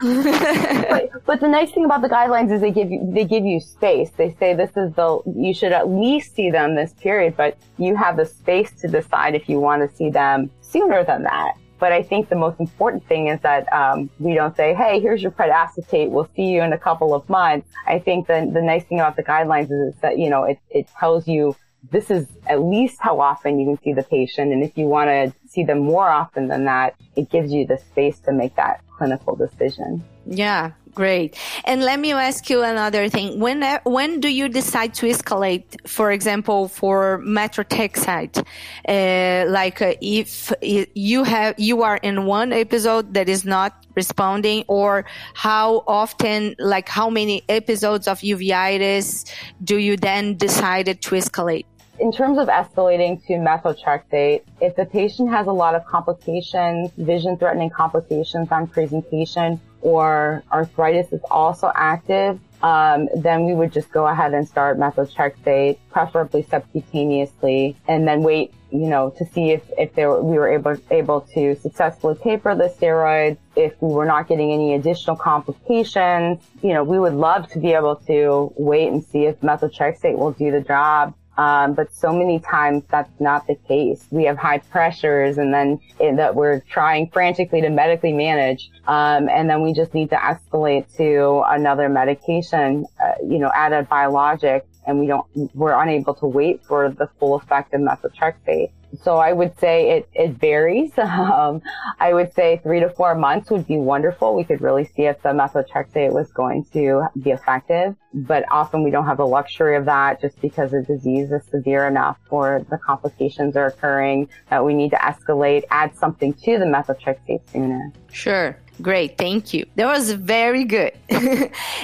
but, 0.90 1.26
but 1.26 1.40
the 1.40 1.48
nice 1.48 1.70
thing 1.72 1.84
about 1.84 2.02
the 2.02 2.08
guidelines 2.08 2.52
is 2.52 2.60
they 2.60 2.70
give 2.70 2.90
you, 2.90 3.08
they 3.12 3.24
give 3.24 3.44
you 3.44 3.60
space. 3.60 4.10
They 4.16 4.34
say 4.38 4.54
this 4.54 4.70
is 4.76 4.92
the, 4.94 5.20
you 5.34 5.54
should 5.54 5.72
at 5.72 5.88
least 5.88 6.34
see 6.34 6.50
them 6.50 6.74
this 6.74 6.92
period, 6.94 7.36
but 7.36 7.56
you 7.78 7.96
have 7.96 8.16
the 8.16 8.26
space 8.26 8.72
to 8.80 8.88
decide 8.88 9.34
if 9.34 9.48
you 9.48 9.60
want 9.60 9.88
to 9.88 9.96
see 9.96 10.10
them 10.10 10.50
sooner 10.60 11.04
than 11.04 11.22
that. 11.22 11.54
But 11.78 11.92
I 11.92 12.02
think 12.02 12.28
the 12.28 12.36
most 12.36 12.58
important 12.58 13.06
thing 13.06 13.28
is 13.28 13.40
that 13.42 13.72
um, 13.72 14.10
we 14.18 14.34
don't 14.34 14.56
say, 14.56 14.74
"Hey, 14.74 14.98
here's 14.98 15.22
your 15.22 15.30
pred 15.30 15.50
acetate. 15.50 16.10
We'll 16.10 16.28
see 16.34 16.46
you 16.46 16.60
in 16.62 16.72
a 16.72 16.78
couple 16.78 17.14
of 17.14 17.28
months." 17.28 17.68
I 17.86 18.00
think 18.00 18.26
the 18.26 18.50
the 18.52 18.60
nice 18.60 18.82
thing 18.82 18.98
about 18.98 19.14
the 19.14 19.22
guidelines 19.22 19.70
is 19.70 19.94
that 20.00 20.18
you 20.18 20.28
know 20.28 20.42
it 20.42 20.58
it 20.70 20.88
tells 20.98 21.28
you 21.28 21.54
this 21.90 22.10
is 22.10 22.26
at 22.46 22.60
least 22.60 22.98
how 23.00 23.20
often 23.20 23.58
you 23.58 23.66
can 23.66 23.82
see 23.82 23.92
the 23.92 24.02
patient. 24.02 24.52
And 24.52 24.62
if 24.62 24.76
you 24.76 24.86
want 24.86 25.08
to 25.08 25.32
see 25.48 25.64
them 25.64 25.78
more 25.78 26.08
often 26.08 26.48
than 26.48 26.64
that, 26.64 26.94
it 27.16 27.30
gives 27.30 27.52
you 27.52 27.66
the 27.66 27.78
space 27.78 28.18
to 28.20 28.32
make 28.32 28.56
that 28.56 28.82
clinical 28.96 29.36
decision. 29.36 30.04
Yeah, 30.26 30.72
great. 30.98 31.38
And 31.64 31.78
let 31.84 31.98
me 32.00 32.10
ask 32.12 32.50
you 32.50 32.58
another 32.64 33.08
thing. 33.08 33.38
When 33.38 33.62
when 33.84 34.18
do 34.18 34.28
you 34.28 34.46
decide 34.48 34.92
to 34.98 35.06
escalate? 35.06 35.64
For 35.86 36.10
example, 36.10 36.66
for 36.66 37.22
methotrexate, 37.22 38.36
uh, 38.42 39.50
like 39.58 39.78
uh, 39.80 39.94
if 40.02 40.52
you 40.60 41.22
have 41.22 41.54
you 41.56 41.76
are 41.88 41.98
in 42.08 42.26
one 42.26 42.50
episode 42.52 43.14
that 43.14 43.28
is 43.28 43.44
not 43.44 43.70
responding, 43.94 44.64
or 44.66 45.04
how 45.34 45.84
often, 45.86 46.56
like 46.58 46.88
how 46.88 47.08
many 47.08 47.36
episodes 47.48 48.08
of 48.08 48.18
uveitis 48.18 49.24
do 49.62 49.76
you 49.76 49.96
then 49.96 50.36
decide 50.36 50.86
to 50.86 51.10
escalate? 51.14 51.66
In 52.00 52.12
terms 52.12 52.38
of 52.38 52.46
escalating 52.46 53.24
to 53.26 53.32
methotrexate, 53.34 54.42
if 54.60 54.76
the 54.76 54.84
patient 54.84 55.30
has 55.30 55.48
a 55.48 55.52
lot 55.52 55.74
of 55.74 55.84
complications, 55.84 56.92
vision 56.96 57.36
threatening 57.36 57.70
complications 57.70 58.52
on 58.52 58.68
presentation, 58.68 59.60
or 59.80 60.44
arthritis 60.52 61.12
is 61.12 61.20
also 61.28 61.72
active, 61.74 62.38
um, 62.62 63.08
then 63.16 63.44
we 63.44 63.54
would 63.54 63.72
just 63.72 63.90
go 63.90 64.06
ahead 64.06 64.32
and 64.32 64.46
start 64.46 64.78
methotrexate, 64.78 65.78
preferably 65.90 66.44
subcutaneously, 66.44 67.74
and 67.88 68.06
then 68.06 68.22
wait, 68.22 68.52
you 68.70 68.88
know, 68.88 69.10
to 69.18 69.24
see 69.26 69.50
if, 69.50 69.62
if 69.76 69.96
we 69.96 70.38
were 70.38 70.48
able, 70.48 70.76
able 70.90 71.22
to 71.34 71.56
successfully 71.56 72.16
taper 72.22 72.54
the 72.54 72.68
steroids, 72.68 73.38
if 73.56 73.80
we 73.80 73.92
were 73.92 74.06
not 74.06 74.28
getting 74.28 74.52
any 74.52 74.74
additional 74.74 75.16
complications. 75.16 76.40
You 76.62 76.74
know, 76.74 76.84
we 76.84 76.98
would 76.98 77.14
love 77.14 77.48
to 77.50 77.58
be 77.58 77.72
able 77.72 77.96
to 78.06 78.52
wait 78.56 78.88
and 78.88 79.04
see 79.04 79.24
if 79.26 79.40
methotrexate 79.40 80.16
will 80.16 80.32
do 80.32 80.52
the 80.52 80.60
job. 80.60 81.14
Um, 81.38 81.74
but 81.74 81.94
so 81.94 82.12
many 82.12 82.40
times 82.40 82.82
that's 82.90 83.20
not 83.20 83.46
the 83.46 83.54
case. 83.54 84.04
We 84.10 84.24
have 84.24 84.36
high 84.36 84.58
pressures 84.58 85.38
and 85.38 85.54
then 85.54 85.78
that 85.98 86.34
we're 86.34 86.60
trying 86.60 87.10
frantically 87.10 87.60
to 87.60 87.70
medically 87.70 88.12
manage. 88.12 88.70
Um, 88.88 89.28
and 89.28 89.48
then 89.48 89.62
we 89.62 89.72
just 89.72 89.94
need 89.94 90.10
to 90.10 90.16
escalate 90.16 90.94
to 90.96 91.44
another 91.46 91.88
medication, 91.88 92.86
uh, 93.00 93.12
you 93.22 93.38
know, 93.38 93.52
add 93.54 93.72
a 93.72 93.84
biologic 93.84 94.66
and 94.86 94.98
we 94.98 95.06
don't, 95.06 95.24
we're 95.54 95.80
unable 95.80 96.14
to 96.14 96.26
wait 96.26 96.64
for 96.64 96.90
the 96.90 97.08
full 97.20 97.36
effect 97.36 97.72
of 97.72 97.82
methotrexate. 97.82 98.72
So 99.02 99.16
I 99.16 99.32
would 99.32 99.58
say 99.58 99.98
it, 99.98 100.08
it 100.14 100.32
varies. 100.32 100.92
Um, 101.28 101.62
I 101.98 102.14
would 102.14 102.32
say 102.32 102.60
three 102.62 102.80
to 102.80 102.90
four 102.90 103.14
months 103.14 103.50
would 103.50 103.66
be 103.66 103.76
wonderful. 103.76 104.34
We 104.34 104.44
could 104.44 104.60
really 104.60 104.84
see 104.84 105.02
if 105.02 105.20
the 105.22 105.30
methotrexate 105.30 106.12
was 106.12 106.30
going 106.32 106.64
to 106.72 107.06
be 107.20 107.30
effective, 107.30 107.96
but 108.14 108.44
often 108.50 108.82
we 108.82 108.90
don't 108.90 109.04
have 109.04 109.18
the 109.18 109.26
luxury 109.26 109.76
of 109.76 109.84
that 109.86 110.20
just 110.20 110.40
because 110.40 110.70
the 110.70 110.82
disease 110.82 111.30
is 111.30 111.44
severe 111.50 111.86
enough 111.86 112.18
or 112.30 112.64
the 112.70 112.78
complications 112.78 113.56
are 113.56 113.66
occurring 113.66 114.28
that 114.48 114.64
we 114.64 114.74
need 114.74 114.90
to 114.90 114.96
escalate, 114.96 115.64
add 115.70 115.94
something 115.96 116.32
to 116.32 116.58
the 116.58 116.64
methotrexate 116.64 117.40
sooner. 117.50 117.92
Sure. 118.10 118.56
Great, 118.80 119.18
thank 119.18 119.52
you. 119.52 119.66
That 119.74 119.86
was 119.86 120.12
very 120.12 120.64
good. 120.64 120.92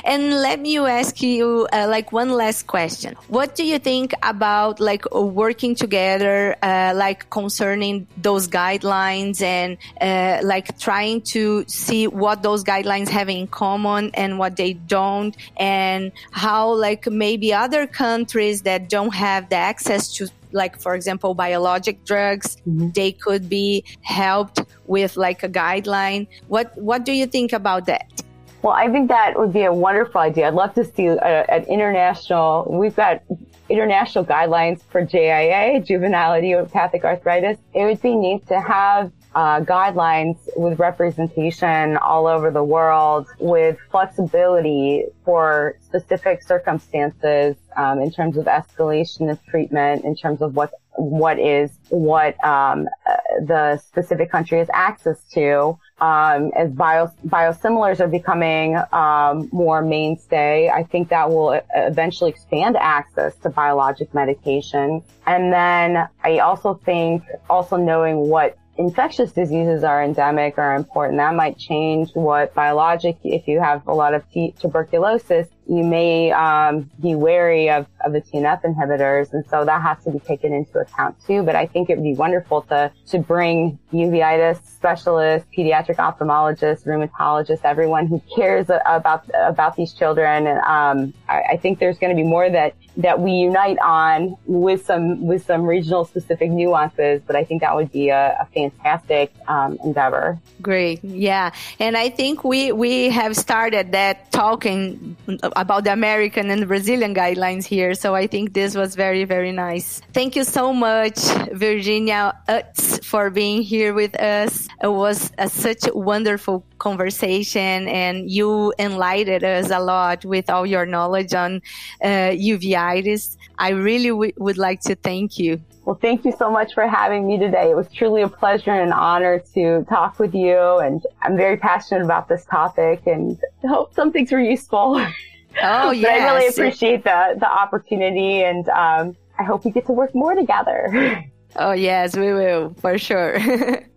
and 0.04 0.30
let 0.40 0.60
me 0.60 0.78
ask 0.78 1.20
you 1.22 1.66
uh, 1.72 1.86
like 1.88 2.12
one 2.12 2.30
last 2.30 2.68
question. 2.68 3.16
What 3.28 3.56
do 3.56 3.64
you 3.64 3.80
think 3.80 4.14
about 4.22 4.78
like 4.78 5.10
working 5.12 5.74
together, 5.74 6.54
uh, 6.62 6.92
like 6.94 7.28
concerning 7.30 8.06
those 8.16 8.46
guidelines 8.46 9.42
and 9.42 9.76
uh, 10.00 10.46
like 10.46 10.78
trying 10.78 11.22
to 11.22 11.64
see 11.66 12.06
what 12.06 12.42
those 12.42 12.62
guidelines 12.62 13.08
have 13.08 13.28
in 13.28 13.48
common 13.48 14.12
and 14.14 14.38
what 14.38 14.56
they 14.56 14.74
don't, 14.74 15.36
and 15.56 16.12
how 16.30 16.72
like 16.74 17.06
maybe 17.08 17.52
other 17.52 17.88
countries 17.88 18.62
that 18.62 18.88
don't 18.88 19.14
have 19.14 19.48
the 19.48 19.56
access 19.56 20.12
to 20.14 20.28
like 20.54 20.80
for 20.80 20.94
example 20.94 21.34
biologic 21.34 22.02
drugs 22.04 22.56
mm-hmm. 22.66 22.88
they 22.90 23.12
could 23.12 23.48
be 23.48 23.84
helped 24.02 24.60
with 24.86 25.16
like 25.16 25.42
a 25.42 25.48
guideline 25.48 26.26
what 26.48 26.76
what 26.78 27.04
do 27.04 27.12
you 27.12 27.26
think 27.26 27.52
about 27.52 27.84
that 27.86 28.22
well 28.62 28.72
i 28.72 28.88
think 28.88 29.08
that 29.08 29.38
would 29.38 29.52
be 29.52 29.64
a 29.64 29.72
wonderful 29.72 30.20
idea 30.20 30.48
i'd 30.48 30.54
love 30.54 30.72
to 30.74 30.84
see 30.84 31.06
a, 31.06 31.44
an 31.50 31.64
international 31.64 32.66
we've 32.70 32.96
got 32.96 33.22
international 33.68 34.24
guidelines 34.24 34.82
for 34.90 35.04
JIA, 35.04 35.84
juvenile 35.84 36.34
idiopathic 36.34 37.04
arthritis. 37.04 37.58
It 37.72 37.84
would 37.84 38.02
be 38.02 38.14
neat 38.14 38.46
to 38.48 38.60
have 38.60 39.10
uh, 39.34 39.60
guidelines 39.60 40.38
with 40.56 40.78
representation 40.78 41.96
all 41.98 42.26
over 42.26 42.50
the 42.50 42.62
world 42.62 43.26
with 43.38 43.76
flexibility 43.90 45.04
for 45.24 45.76
specific 45.80 46.42
circumstances 46.42 47.56
um, 47.76 48.00
in 48.00 48.10
terms 48.10 48.36
of 48.36 48.46
escalation 48.46 49.30
of 49.30 49.44
treatment, 49.46 50.04
in 50.04 50.14
terms 50.14 50.40
of 50.40 50.54
what 50.54 50.72
what 50.96 51.40
is 51.40 51.72
what 51.88 52.42
um, 52.44 52.88
uh, 53.06 53.16
the 53.44 53.76
specific 53.78 54.30
country 54.30 54.58
has 54.58 54.68
access 54.72 55.20
to. 55.32 55.76
Um, 56.00 56.50
as 56.56 56.70
bio, 56.70 57.10
biosimilars 57.26 58.00
are 58.00 58.08
becoming 58.08 58.76
um, 58.92 59.48
more 59.52 59.82
mainstay, 59.82 60.68
I 60.68 60.82
think 60.82 61.08
that 61.08 61.30
will 61.30 61.60
eventually 61.74 62.30
expand 62.30 62.76
access 62.76 63.36
to 63.38 63.50
biologic 63.50 64.12
medication. 64.12 65.02
And 65.26 65.52
then 65.52 66.08
I 66.22 66.38
also 66.38 66.74
think 66.84 67.22
also 67.48 67.76
knowing 67.76 68.28
what 68.28 68.58
infectious 68.76 69.32
diseases 69.32 69.84
are 69.84 70.02
endemic 70.02 70.58
or 70.58 70.74
important. 70.74 71.18
That 71.18 71.34
might 71.34 71.58
change 71.58 72.10
what 72.14 72.54
biologic, 72.54 73.18
if 73.24 73.46
you 73.46 73.60
have 73.60 73.86
a 73.86 73.94
lot 73.94 74.14
of 74.14 74.28
t- 74.30 74.54
tuberculosis, 74.58 75.48
you 75.66 75.82
may 75.82 76.30
um, 76.32 76.90
be 77.00 77.14
wary 77.14 77.70
of, 77.70 77.86
of 78.04 78.12
the 78.12 78.20
TNF 78.20 78.62
inhibitors, 78.64 79.32
and 79.32 79.44
so 79.48 79.64
that 79.64 79.80
has 79.80 80.02
to 80.04 80.10
be 80.10 80.18
taken 80.18 80.52
into 80.52 80.78
account 80.78 81.16
too. 81.26 81.42
But 81.42 81.56
I 81.56 81.66
think 81.66 81.88
it 81.88 81.96
would 81.96 82.04
be 82.04 82.14
wonderful 82.14 82.62
to 82.62 82.92
to 83.08 83.18
bring 83.18 83.78
uveitis 83.92 84.62
specialists, 84.64 85.48
pediatric 85.56 85.96
ophthalmologists, 85.96 86.84
rheumatologists, 86.84 87.64
everyone 87.64 88.06
who 88.06 88.20
cares 88.36 88.66
about 88.84 89.24
about 89.34 89.76
these 89.76 89.92
children. 89.94 90.46
And 90.46 90.58
um, 90.58 91.14
I, 91.28 91.42
I 91.52 91.56
think 91.56 91.78
there's 91.78 91.98
going 91.98 92.14
to 92.14 92.22
be 92.22 92.28
more 92.28 92.50
that 92.50 92.74
that 92.98 93.18
we 93.20 93.32
unite 93.32 93.78
on 93.78 94.36
with 94.46 94.84
some 94.84 95.26
with 95.26 95.44
some 95.46 95.62
regional 95.62 96.04
specific 96.04 96.50
nuances. 96.50 97.22
But 97.26 97.36
I 97.36 97.44
think 97.44 97.62
that 97.62 97.74
would 97.74 97.90
be 97.90 98.10
a, 98.10 98.36
a 98.40 98.46
fantastic 98.52 99.32
um, 99.48 99.78
endeavor. 99.82 100.38
Great, 100.60 101.02
yeah, 101.02 101.52
and 101.78 101.96
I 101.96 102.10
think 102.10 102.44
we 102.44 102.72
we 102.72 103.08
have 103.10 103.34
started 103.36 103.92
that 103.92 104.30
talking 104.30 105.16
about 105.56 105.84
the 105.84 105.92
American 105.92 106.50
and 106.50 106.66
Brazilian 106.66 107.14
guidelines 107.14 107.64
here. 107.64 107.94
So 107.94 108.14
I 108.14 108.26
think 108.26 108.54
this 108.54 108.74
was 108.74 108.94
very, 108.94 109.24
very 109.24 109.52
nice. 109.52 110.00
Thank 110.12 110.36
you 110.36 110.44
so 110.44 110.72
much, 110.72 111.18
Virginia 111.52 112.34
Utz, 112.48 113.04
for 113.04 113.30
being 113.30 113.62
here 113.62 113.94
with 113.94 114.18
us. 114.20 114.68
It 114.82 114.92
was 114.92 115.32
a, 115.38 115.48
such 115.48 115.86
a 115.86 115.96
wonderful 115.96 116.64
conversation 116.78 117.88
and 117.88 118.30
you 118.30 118.72
enlightened 118.78 119.44
us 119.44 119.70
a 119.70 119.80
lot 119.80 120.24
with 120.24 120.50
all 120.50 120.66
your 120.66 120.86
knowledge 120.86 121.34
on 121.34 121.62
uh, 122.02 122.32
uveitis. 122.50 123.36
I 123.58 123.70
really 123.70 124.12
would 124.12 124.58
like 124.58 124.80
to 124.82 124.94
thank 124.94 125.38
you. 125.38 125.60
Well, 125.84 125.98
thank 126.00 126.24
you 126.24 126.32
so 126.32 126.50
much 126.50 126.72
for 126.72 126.88
having 126.88 127.26
me 127.26 127.38
today. 127.38 127.70
It 127.70 127.76
was 127.76 127.88
truly 127.92 128.22
a 128.22 128.28
pleasure 128.28 128.70
and 128.70 128.90
an 128.90 128.92
honor 128.92 129.40
to 129.54 129.84
talk 129.88 130.18
with 130.18 130.34
you. 130.34 130.78
And 130.78 131.04
I'm 131.20 131.36
very 131.36 131.58
passionate 131.58 132.02
about 132.02 132.28
this 132.28 132.46
topic 132.46 133.06
and 133.06 133.38
hope 133.68 133.94
some 133.94 134.10
things 134.10 134.32
were 134.32 134.40
useful. 134.40 135.04
Oh, 135.62 135.90
yeah. 135.90 136.08
I 136.08 136.34
really 136.34 136.48
appreciate 136.48 137.04
the, 137.04 137.36
the 137.38 137.48
opportunity 137.48 138.42
and 138.42 138.68
um, 138.70 139.16
I 139.38 139.42
hope 139.42 139.64
we 139.64 139.70
get 139.70 139.86
to 139.86 139.92
work 139.92 140.14
more 140.14 140.34
together. 140.34 141.24
Oh, 141.56 141.70
yes, 141.70 142.16
we 142.16 142.32
will, 142.32 142.74
for 142.80 142.98
sure. 142.98 143.38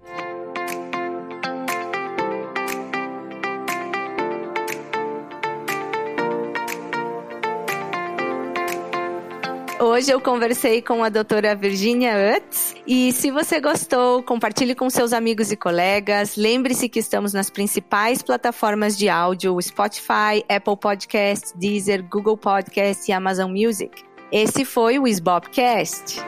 Hoje 9.97 10.11
eu 10.11 10.21
conversei 10.21 10.79
com 10.79 11.03
a 11.03 11.09
doutora 11.09 11.55
Virginia 11.55 12.13
Utz. 12.37 12.75
E 12.85 13.11
se 13.11 13.31
você 13.31 13.59
gostou, 13.59 14.21
compartilhe 14.21 14.75
com 14.75 14.91
seus 14.91 15.11
amigos 15.11 15.51
e 15.51 15.57
colegas. 15.57 16.35
Lembre-se 16.35 16.87
que 16.87 16.99
estamos 16.99 17.33
nas 17.33 17.49
principais 17.49 18.21
plataformas 18.21 18.95
de 18.95 19.09
áudio: 19.09 19.59
Spotify, 19.59 20.45
Apple 20.47 20.77
Podcasts, 20.77 21.51
Deezer, 21.55 22.03
Google 22.03 22.37
Podcasts 22.37 23.07
e 23.07 23.11
Amazon 23.11 23.49
Music. 23.49 24.03
Esse 24.31 24.63
foi 24.65 24.99
o 24.99 25.07
SBOPcast. 25.07 26.21